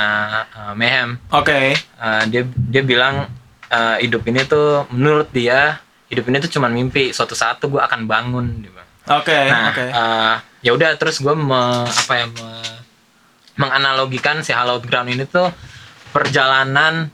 [0.54, 1.74] eh, Mayhem Oke.
[1.74, 3.26] Eh, dia dia bilang
[3.66, 7.82] eh, hidup ini tuh menurut dia hidup ini tuh cuman mimpi suatu saat tuh gue
[7.82, 8.46] akan bangun.
[9.10, 9.84] Oke, nah oke.
[9.84, 12.78] eh, ya udah terus gue me, apa ya me-
[13.54, 15.52] menganalogikan si Hallowed Ground ini tuh
[16.10, 17.12] perjalanan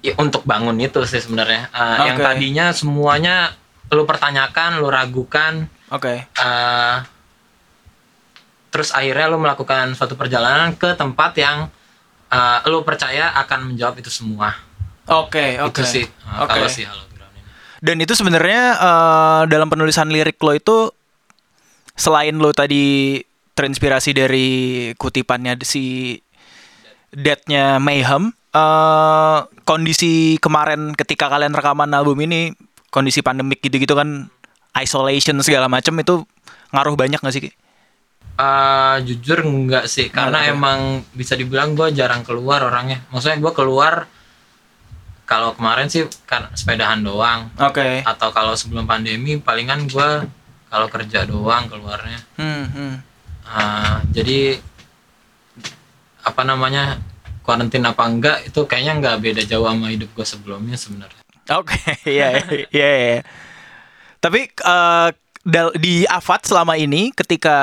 [0.00, 2.24] ya, untuk bangun itu sih sebenarnya Eh, yang Oke.
[2.24, 3.52] tadinya semuanya
[3.90, 6.24] lu pertanyakan lu ragukan Oke.
[6.24, 6.96] eh,
[8.72, 11.68] terus akhirnya lu melakukan suatu perjalanan ke tempat yang
[12.28, 14.56] eh, lu percaya akan menjawab itu semua
[15.04, 15.82] Oke, oke.
[15.82, 16.48] itu sih eh, Oke.
[16.48, 17.44] kalau si Hallowed Ground ini
[17.82, 20.76] Dan itu sebenarnya eh, dalam penulisan lirik lo itu
[21.96, 23.18] selain lo tadi
[23.52, 24.48] terinspirasi dari
[24.96, 26.16] kutipannya si
[27.12, 29.38] Dead-nya Mayhem, eh,
[29.68, 32.56] kondisi kemarin ketika kalian rekaman album ini
[32.88, 34.32] kondisi pandemik gitu-gitu kan
[34.80, 36.24] isolation segala macam itu
[36.72, 37.42] ngaruh banyak gak sih?
[37.48, 37.50] Ki?
[38.32, 40.56] Eh, jujur enggak sih karena ya?
[40.56, 44.08] emang bisa dibilang gue jarang keluar orangnya maksudnya gue keluar
[45.28, 48.00] kalau kemarin sih kan sepedahan doang Oke.
[48.00, 50.24] atau kalau sebelum pandemi palingan gue
[50.72, 52.94] kalau kerja doang keluarnya Hmm, hmm.
[53.42, 54.38] Eh, jadi
[56.24, 56.96] apa namanya
[57.42, 61.20] karantina apa enggak itu kayaknya nggak beda jauh sama hidup gue sebelumnya sebenarnya
[61.50, 61.74] Oke,
[62.06, 62.38] iya,
[62.70, 63.20] iya, iya.
[64.22, 65.08] Tapi eh,
[65.42, 67.56] dal- di Avat selama ini, ketika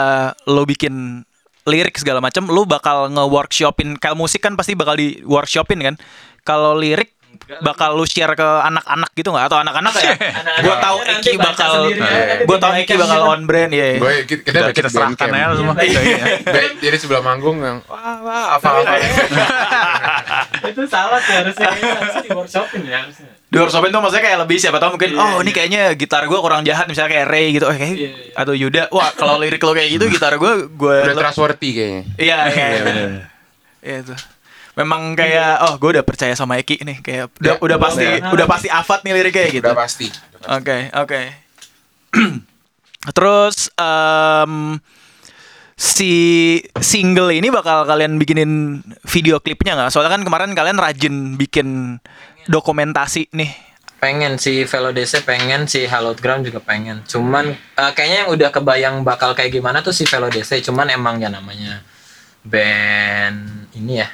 [0.43, 1.24] lo bikin
[1.64, 3.95] lirik segala macam, lo bakal nge-workshopin.
[3.95, 5.95] Kalau musik kan pasti bakal di workshopin kan.
[6.43, 7.16] Kalau lirik
[7.65, 10.13] bakal lu share ke anak-anak gitu nggak atau anak-anak ya?
[10.61, 13.97] gue tahu Eki bakal, aja, nanti gue tahu Eki bakal on brand ya.
[13.97, 15.73] Gue kita, kita, serahkan aja semua.
[15.81, 16.41] Iya.
[16.77, 18.93] Jadi sebelah manggung yang wah, wah apa apa.
[20.69, 24.57] itu salah sih harusnya harusnya di workshopin ya harusnya Di workshopin tuh maksudnya kayak lebih
[24.61, 27.65] siapa tahu mungkin Iya, oh ini kayaknya gitar gue kurang jahat misalnya kayak Ray gitu
[27.65, 28.33] oh, kayak, Iya, iya.
[28.37, 32.03] atau Yuda wah kalau lirik lo kayak gitu gitar gue gue Udah trustworthy kayaknya.
[32.21, 32.71] iya kayak
[33.81, 34.13] iya itu
[34.74, 38.30] memang kayak oh gue udah percaya sama Eki nih kayak udah Ya, udah pasti iya.
[38.30, 40.07] udah pasti afat nih liriknya gitu Udah pasti.
[40.47, 41.22] Oke, oke.
[43.15, 44.78] Terus em,
[45.76, 46.13] si
[46.80, 49.91] single ini bakal kalian bikinin video klipnya nggak?
[49.91, 51.99] Soalnya kan kemarin kalian rajin bikin
[52.45, 53.51] dokumentasi nih.
[53.99, 59.36] pengen si Velodese pengen si Halogram juga pengen cuman eh, kayaknya yang udah kebayang bakal
[59.36, 61.84] kayak gimana tuh si Velodese cuman emang ya namanya
[62.47, 64.07] band ini ya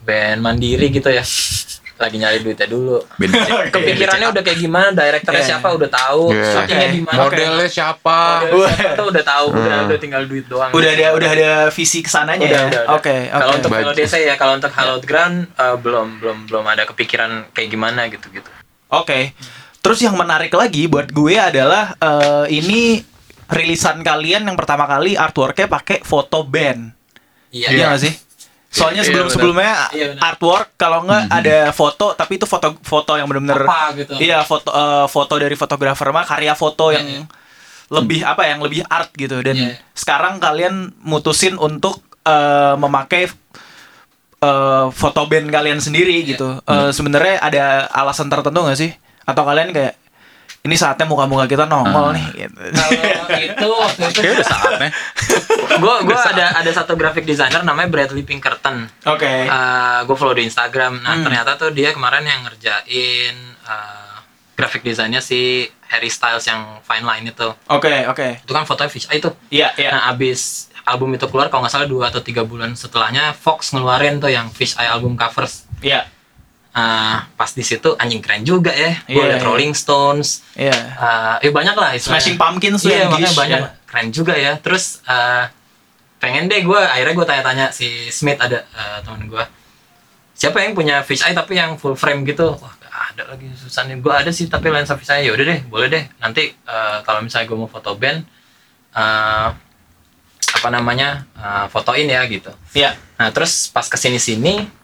[0.00, 1.24] band mandiri gitu ya
[2.00, 3.04] lagi nyari duitnya dulu
[3.68, 5.48] kepikirannya udah kayak gimana direkturnya Iya.
[5.52, 6.48] siapa udah tahu Iya.
[6.56, 6.96] syutingnya Oke.
[6.96, 8.18] di mana Modelnya siapa?
[8.40, 12.00] Model siapa tuh udah tahu udah udah tinggal duit doang Udah ada udah ada visi
[12.00, 12.62] ke sananya udah, ya.
[12.64, 12.96] udah, udah.
[12.96, 13.58] Oke, Kalau oke.
[13.60, 13.84] untuk Budget.
[13.84, 18.48] Velodese ya, kalau untuk Hallowed Ground eh, belum belum belum ada kepikiran kayak gimana gitu-gitu.
[18.88, 19.36] Oke.
[19.80, 23.04] Terus yang menarik lagi buat gue adalah eh, ini
[23.44, 26.96] rilisan kalian yang pertama kali artworknya pakai foto band.
[27.52, 27.68] Iya.
[27.76, 28.14] Iya nggak sih?
[28.70, 33.26] Soalnya Iya, sebelum sebelumnya Iya, artwork kalau nggak ada foto tapi itu foto foto yang
[33.26, 33.66] benar-benar
[33.98, 34.14] gitu.
[34.16, 37.22] Iya foto eh, foto dari fotografer mah karya foto yang Iya,
[37.90, 39.74] lebih apa yang lebih art gitu dan Iya.
[39.92, 43.26] sekarang kalian mutusin untuk eh, memakai
[44.38, 46.28] eh, foto band kalian sendiri Iya.
[46.30, 46.48] gitu.
[46.62, 48.94] Eh, Sebenarnya ada alasan tertentu nggak sih?
[49.26, 49.99] Atau kalian kayak
[50.60, 52.60] ini saatnya muka-muka kita nongol nih gitu.
[52.60, 52.92] Kalau
[53.32, 54.88] itu waktu itu Kayaknya udah saatnya.
[55.80, 58.84] gue gue ada ada satu graphic designer namanya Bradley Pinkerton.
[59.08, 59.48] Oke.
[60.04, 61.00] gue follow di Instagram.
[61.00, 61.24] Nah Hmm.
[61.24, 63.34] ternyata tuh dia kemarin yang ngerjain
[63.64, 64.20] uh,
[64.52, 67.48] graphic desainnya si Harry Styles yang Fine Line itu.
[67.66, 68.44] Oke, oke.
[68.44, 69.32] Itu kan fotonya fish eye itu.
[69.48, 69.90] Iya, iya.
[69.90, 74.20] Nah abis album itu keluar kalau nggak salah dua atau tiga bulan setelahnya Fox ngeluarin
[74.20, 75.64] tuh yang fish eye album covers.
[75.80, 76.04] Iya.
[76.70, 78.94] Ah, pas di situ anjing keren juga ya.
[79.10, 79.46] Gue liat iya.
[79.46, 80.46] Rolling Stones.
[80.54, 80.74] Iya.
[80.94, 82.22] ah eh banyak lah istilahnya.
[82.22, 83.60] Smashing Pumpkins tuh Iya yang makanya banyak.
[83.60, 83.70] ya.
[83.90, 84.52] Keren juga ya.
[84.62, 85.50] Terus ah,
[86.22, 89.44] pengen deh gue akhirnya gue tanya-tanya si Smith ada ah, teman gue.
[90.38, 92.54] Siapa yang punya fish eye tapi yang full frame gitu?
[92.54, 93.98] Wah gak ada lagi susah nih.
[93.98, 95.26] Gue ada sih tapi lensa fish eye.
[95.26, 96.04] Yaudah deh, boleh deh.
[96.22, 98.22] Nanti ah, kalau misalnya gue mau foto band,
[98.94, 99.58] ah,
[100.54, 102.54] apa namanya ah, fotoin ya gitu.
[102.78, 102.94] Iya.
[103.18, 104.78] Nah terus pas ke sini sini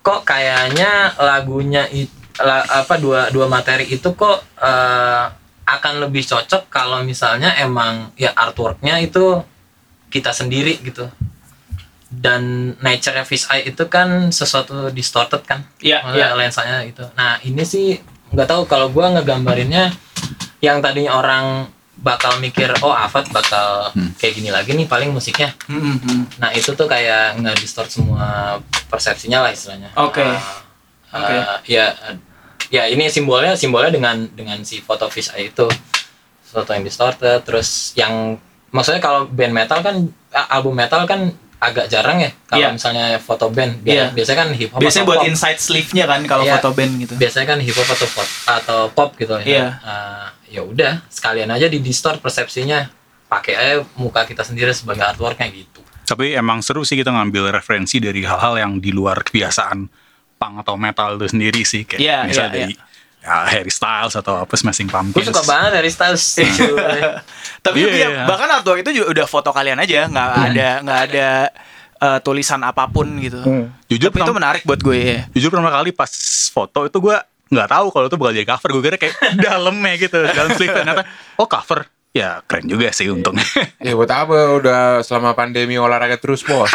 [0.00, 2.08] kok kayaknya lagunya it,
[2.40, 5.24] la- apa dua dua materi itu kok eh,
[5.70, 9.44] akan lebih cocok kalau misalnya emang ya artworknya itu
[10.10, 11.06] kita sendiri gitu.
[12.10, 15.62] Dan nature fish eye itu kan sesuatu distorted kan?
[15.78, 16.34] Iya, Maksudnya iya.
[16.34, 18.02] lensanya itu nah ini sih
[18.34, 19.94] nggak tahu kalau gua ngegambarinnya
[20.58, 21.70] yang tadinya orang
[22.00, 26.22] bakal mikir oh Afat bakal kayak gini lagi nih paling musiknya Hmm, hmm.
[26.40, 29.92] Nah itu tuh kayak nggak distort semua persepsinya lah istilahnya.
[29.94, 30.24] Oke.
[30.24, 30.34] Uh,
[31.14, 31.34] Oke.
[31.36, 32.16] uh, ya, uh,
[32.72, 35.68] ya ini simbolnya simbolnya dengan dengan si foto fish eye itu
[36.42, 37.44] sesuatu yang distorted.
[37.46, 38.40] Terus yang
[38.72, 40.08] maksudnya kalau band metal kan
[40.50, 41.30] album metal kan
[41.60, 42.68] agak jarang ya kalau Iya.
[42.72, 43.84] misalnya foto band.
[43.84, 44.08] Bi- Iya.
[44.10, 44.80] Biasanya kan hip hop.
[44.80, 45.28] Biasanya atau buat pop.
[45.28, 46.54] inside sleeve-nya kan kalau Iya.
[46.56, 47.12] foto band gitu.
[47.14, 49.44] Biasanya kan hip hop atau pop atau pop gitu ya.
[49.44, 49.66] Iya.
[49.78, 52.88] Uh, ya udah sekalian aja di distort persepsinya.
[53.28, 55.84] Pakai aja muka kita sendiri sebagai artworknya gitu.
[56.02, 59.86] Tapi emang seru sih kita ngambil referensi dari hal-hal yang di luar kebiasaan
[60.34, 62.74] punk atau metal itu sendiri sih kayak Iya, misalnya iya, dari
[63.20, 65.26] ya, Harry Styles atau apa Smashing Gue Pumpkins.
[65.26, 66.24] suka banget dari Styles.
[67.64, 68.24] Tapi Iya, iya, iya.
[68.24, 71.28] bahkan artwork itu juga udah foto kalian aja, nggak ada nggak ada
[71.98, 73.40] eh, tulisan apa pun gitu.
[73.86, 75.18] Jujur Tapi itu pertama, menarik buat gue ya.
[75.30, 76.08] jujur pertama kali pas
[76.48, 77.16] foto itu gue
[77.50, 78.68] nggak tahu kalau itu bakal jadi cover.
[78.70, 79.14] Gue kira kayak
[79.44, 81.04] dalamnya gitu, dalam sleeve ternyata
[81.36, 81.84] oh cover.
[82.10, 83.46] Ya keren juga sih untungnya.
[83.80, 86.72] Ya buat apa udah selama pandemi olahraga terus bos.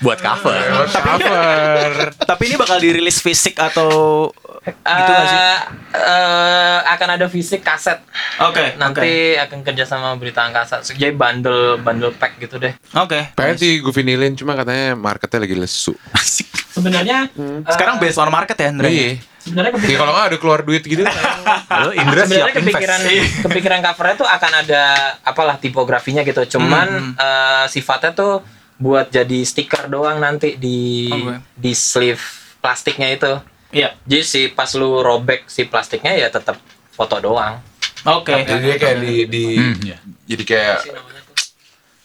[0.00, 0.56] Buat cover.
[0.56, 1.90] buat cover.
[2.16, 4.32] Tapi ini bakal dirilis fisik atau
[4.74, 5.38] gitu nggak sih?
[5.38, 5.58] Eh,
[5.94, 8.02] eh, akan ada fisik kaset.
[8.42, 10.82] Oke, Nanti akan kerja sama berita angkasa.
[10.82, 12.74] Jadi bundle bundle pack gitu deh.
[12.98, 13.30] Oke.
[13.38, 15.94] Pengen sih gue vinilin cuma katanya marketnya lagi lesu.
[16.10, 16.50] Asik.
[16.76, 17.30] Sebenarnya
[17.72, 18.88] Sekarang based on market ya, Andre?
[18.92, 19.10] Iya.
[19.46, 21.02] sebenarnya Ya kepikiran kalau nggak ada keluar duit gitu.
[21.06, 22.58] Lalu Indra siap sebenarnya invest.
[22.58, 23.00] kepikiran
[23.46, 24.82] kepikiran covernya tuh akan ada
[25.22, 26.58] apalah tipografinya gitu.
[26.58, 28.42] Cuman eh, sifatnya tuh
[28.76, 31.40] buat jadi stiker doang nanti di Oke.
[31.56, 32.20] di sleeve
[32.60, 33.32] plastiknya itu.
[33.76, 33.88] Iya.
[34.02, 36.56] Jadi si pas lu robek si plastiknya ya tetap
[36.90, 37.60] foto doang.
[38.08, 38.32] Oke.
[38.32, 39.98] Jadi dia kayak di, di Hmm, iya.
[40.24, 40.76] jadi kayak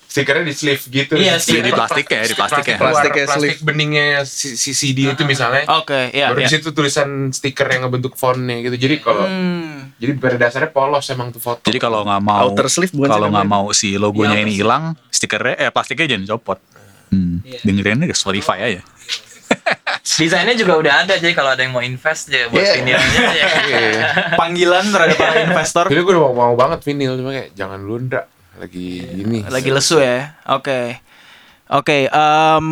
[0.03, 1.13] stikernya di sleeve gitu.
[1.15, 2.75] Iya, Sleeve di plastik ya, di plastik ya.
[2.75, 5.63] Plastik ya, plastik beningnya si, si CD itu misalnya.
[5.71, 6.51] Oke, ya, Baru ya.
[6.51, 8.75] di situ tulisan stiker yang ngebentuk fontnya gitu.
[8.75, 9.95] Jadi kalau Hmm.
[9.95, 11.63] jadi pada dasarnya polos emang tuh foto.
[11.63, 14.51] Jadi kalau nggak mau Outer sleeve bukan kalau sih nggak mau si logonya Iya, ini
[14.51, 16.59] hilang, stikernya eh plastiknya jangan copot.
[17.07, 17.39] Hmm.
[17.47, 17.59] Iya.
[17.63, 18.81] Dengerin aja Spotify aja.
[20.01, 22.73] Desainnya juga udah ada jadi kalau ada yang mau invest ya buat Iya.
[22.75, 23.47] vinilnya ya.
[23.61, 23.89] Iya.
[24.41, 27.95] Panggilan terhadap para investor Jadi gue udah mau, mau banget vinyl cuma kayak jangan dulu
[28.03, 28.25] ndak
[28.57, 29.39] lagi gini.
[29.43, 30.35] lagi lesu ya.
[30.47, 30.97] Oke.
[31.71, 32.67] Oke, em,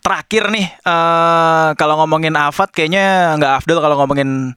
[0.00, 4.56] terakhir nih eh, kalau ngomongin Afat kayaknya nggak afdol kalau ngomongin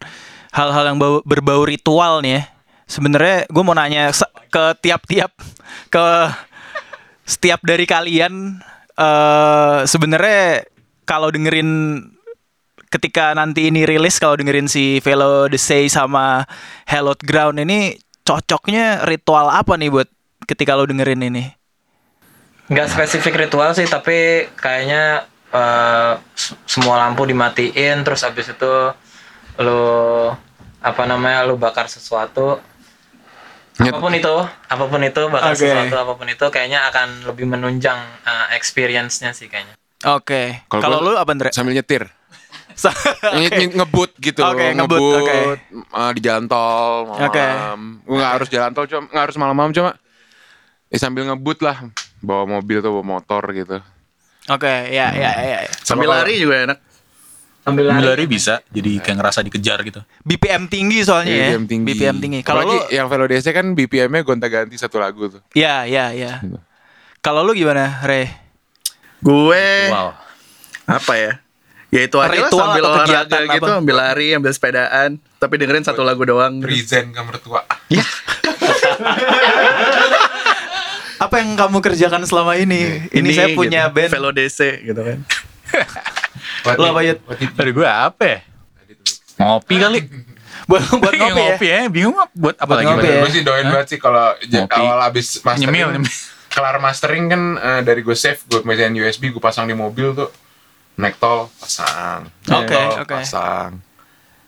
[0.49, 2.43] hal-hal yang bau- berbau ritual nih ya.
[2.85, 4.13] Sebenarnya gue mau nanya
[4.47, 5.33] ke tiap-tiap
[5.89, 6.05] ke
[7.23, 8.59] setiap dari kalian
[8.93, 10.63] eh sebenarnya
[11.03, 11.99] kalau dengerin
[12.93, 16.45] ketika nanti ini rilis kalau dengerin si Velo The Say sama
[16.85, 20.09] Hallowed Ground ini cocoknya ritual apa nih buat
[20.45, 21.43] ketika lo dengerin ini?
[22.71, 25.27] Nggak spesifik ritual sih tapi kayaknya
[26.33, 28.73] s- semua lampu dimatiin terus habis itu
[29.61, 30.33] lu
[30.81, 32.57] apa namanya lu bakar sesuatu
[33.73, 34.35] apa pun itu
[34.69, 35.61] apa pun itu bakar Oke.
[35.61, 40.67] sesuatu apa pun itu kayaknya akan lebih menunjang eh, experience-nya sih kayaknya Oke.
[40.67, 41.49] Kalau Kalau lu apa Andre?
[41.51, 42.07] Sambil nyetir.
[42.73, 45.37] Nge- ngebut gitu Oke, ngebut, ngebut oke.
[45.93, 47.45] eh, di jalan tol malam Oke.
[48.01, 49.91] Gue nggak harus jalan tol cuma nggak harus malam-malam cuma
[50.89, 51.85] ya sambil ngebut lah
[52.17, 53.77] bawa mobil atau bawa motor gitu
[54.49, 55.57] Oke, ya ya ya.
[55.61, 55.69] ya.
[55.79, 56.77] Sambil Kalau- lari juga enak.
[57.61, 60.01] sambil Sambil lari lari bisa jadi kayak ngerasa dikejar gitu.
[60.19, 61.47] BPM tinggi soalnya ya.
[61.47, 62.39] BPM tinggi BPM tinggi.
[62.41, 66.41] Kalau lu yang Velo DC kan BPM-nya gonta-ganti satu lagu tuh ya ya ya.
[67.21, 68.42] Kalau lu gimana, Re?
[69.23, 70.11] Gue Wow.
[70.85, 71.33] apa ya?
[71.87, 73.77] Ya itu aja lah sambil olahraga kegiatan gitu, apa?
[73.77, 76.57] ambil lari, ambil sepedaan, tapi dengerin satu lagu doang.
[76.59, 77.61] Present ke mertua
[81.19, 83.07] Apa yang kamu kerjakan selama ini?
[83.09, 84.09] Ini, saya punya gitu, band.
[84.11, 85.19] Velo DC gitu kan.
[86.75, 87.17] Lu apa, Yud?
[87.53, 88.39] Dari gue apa ya?
[89.39, 89.99] Ngopi kali.
[90.63, 91.77] Buat buat Kayak ngopi ya.
[91.77, 91.91] ya.
[91.91, 92.87] Bingung buat apa Buat lagi?
[92.89, 93.19] ngopi ya.
[93.19, 94.79] Gue sih doain banget sih kalau Ngopi.
[94.79, 96.13] awal abis mastering Nyemil, nyemil.
[96.53, 100.29] Kelar mastering kan eh, dari gue save gue mecahin USB gue pasang di mobil tuh
[100.95, 103.15] naik tol pasang naik Oke, tol, oke.
[103.17, 103.71] pasang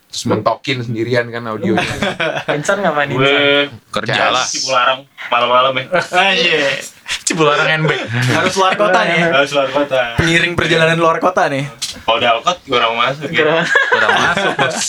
[0.06, 1.84] terus mentokin sendirian kan audionya
[2.48, 3.20] Vincent ngapain Vincent?
[3.20, 4.46] Gue Kerja lah.
[4.48, 5.86] Cipularang malam-malam ya.
[6.14, 6.80] Anjir.
[7.28, 7.92] Cipularang NB.
[8.32, 9.20] Harus luar kota nih.
[9.28, 10.16] Harus luar kota.
[10.16, 11.68] Pengiring perjalanan luar kota nih.
[12.06, 13.44] Kalau udah alkot gue orang masuk ya.
[13.68, 14.80] Udah masuk bos.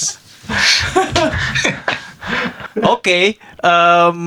[2.94, 4.18] Oke, em,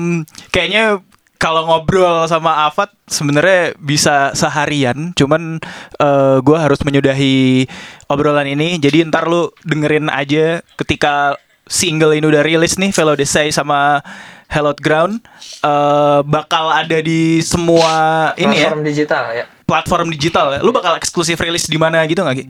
[0.50, 0.98] kayaknya
[1.40, 5.56] kalau ngobrol sama Afat sebenarnya bisa seharian, cuman
[5.96, 7.64] eh, gua harus menyudahi
[8.12, 8.76] obrolan ini.
[8.76, 14.04] Jadi ntar lu dengerin aja ketika single ini udah rilis nih, Velo Desai sama
[14.52, 15.24] Hallowed Ground
[15.64, 20.46] eh, bakal ada di semua ini ya platform digital ya platform digital.
[20.58, 20.60] ya.
[20.66, 22.46] Lu bakal eksklusif rilis di mana gitu nggak Ki?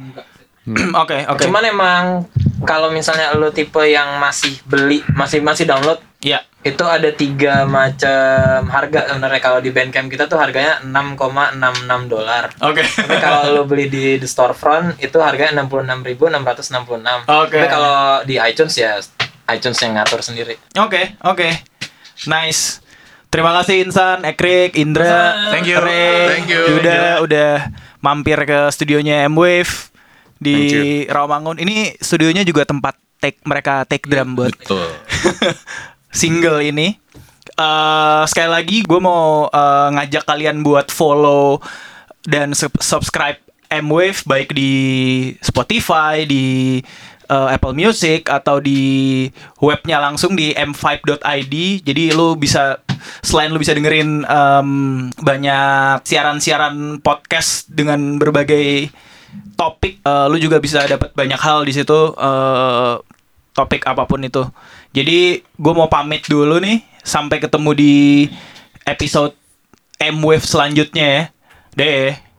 [1.02, 1.40] Oke, oke.
[1.48, 2.04] cuman emang
[2.68, 6.44] kalau misalnya lu tipe yang masih beli masih masih download ya.
[6.60, 11.56] Itu ada tiga macam harga sebenarnya kalau di Bandcamp kita tuh harganya 6,66
[12.12, 12.52] dolar.
[12.60, 12.84] Oke.
[12.84, 17.24] Tapi kalau lo beli di the storefront itu harganya 66.666.
[17.32, 17.56] Oke.
[17.56, 19.00] Tapi kalau di iTunes ya
[19.48, 20.60] iTunes yang ngatur sendiri.
[20.76, 21.48] Oke, oke.
[22.28, 22.84] Nice.
[23.32, 25.78] Terima kasih Insan, Ekrik, Indra, Thank you.
[25.80, 26.62] Ray, Thank you.
[26.82, 27.52] Udah udah
[28.04, 29.94] mampir ke studionya M-Wave
[30.36, 30.58] di
[31.08, 31.56] Rawamangun.
[31.56, 34.88] Ini studionya juga tempat take mereka take drum buat Betul.
[36.10, 36.98] single ini.
[37.56, 41.58] Eh sekali lagi gue mau eh, ngajak kalian buat follow
[42.24, 43.40] dan sub- subscribe
[43.70, 44.72] M-Wave baik di
[45.40, 46.78] Spotify, di
[47.30, 49.24] eh, Apple Music atau di
[49.62, 51.54] webnya langsung di m5.id.
[51.86, 52.82] Jadi lu bisa
[53.22, 54.70] selain lu bisa dengerin em,
[55.16, 58.90] banyak siaran-siaran podcast dengan berbagai
[59.54, 62.00] topik, eh, lu juga bisa dapat banyak hal di situ.
[62.16, 62.94] eh,
[63.50, 64.46] topik apa pun itu.
[64.90, 66.82] Jadi gue mau pamit dulu nih.
[67.00, 67.94] Sampai ketemu di
[68.84, 69.34] episode
[70.00, 71.22] M Wave selanjutnya ya.
[71.76, 72.29] Deh.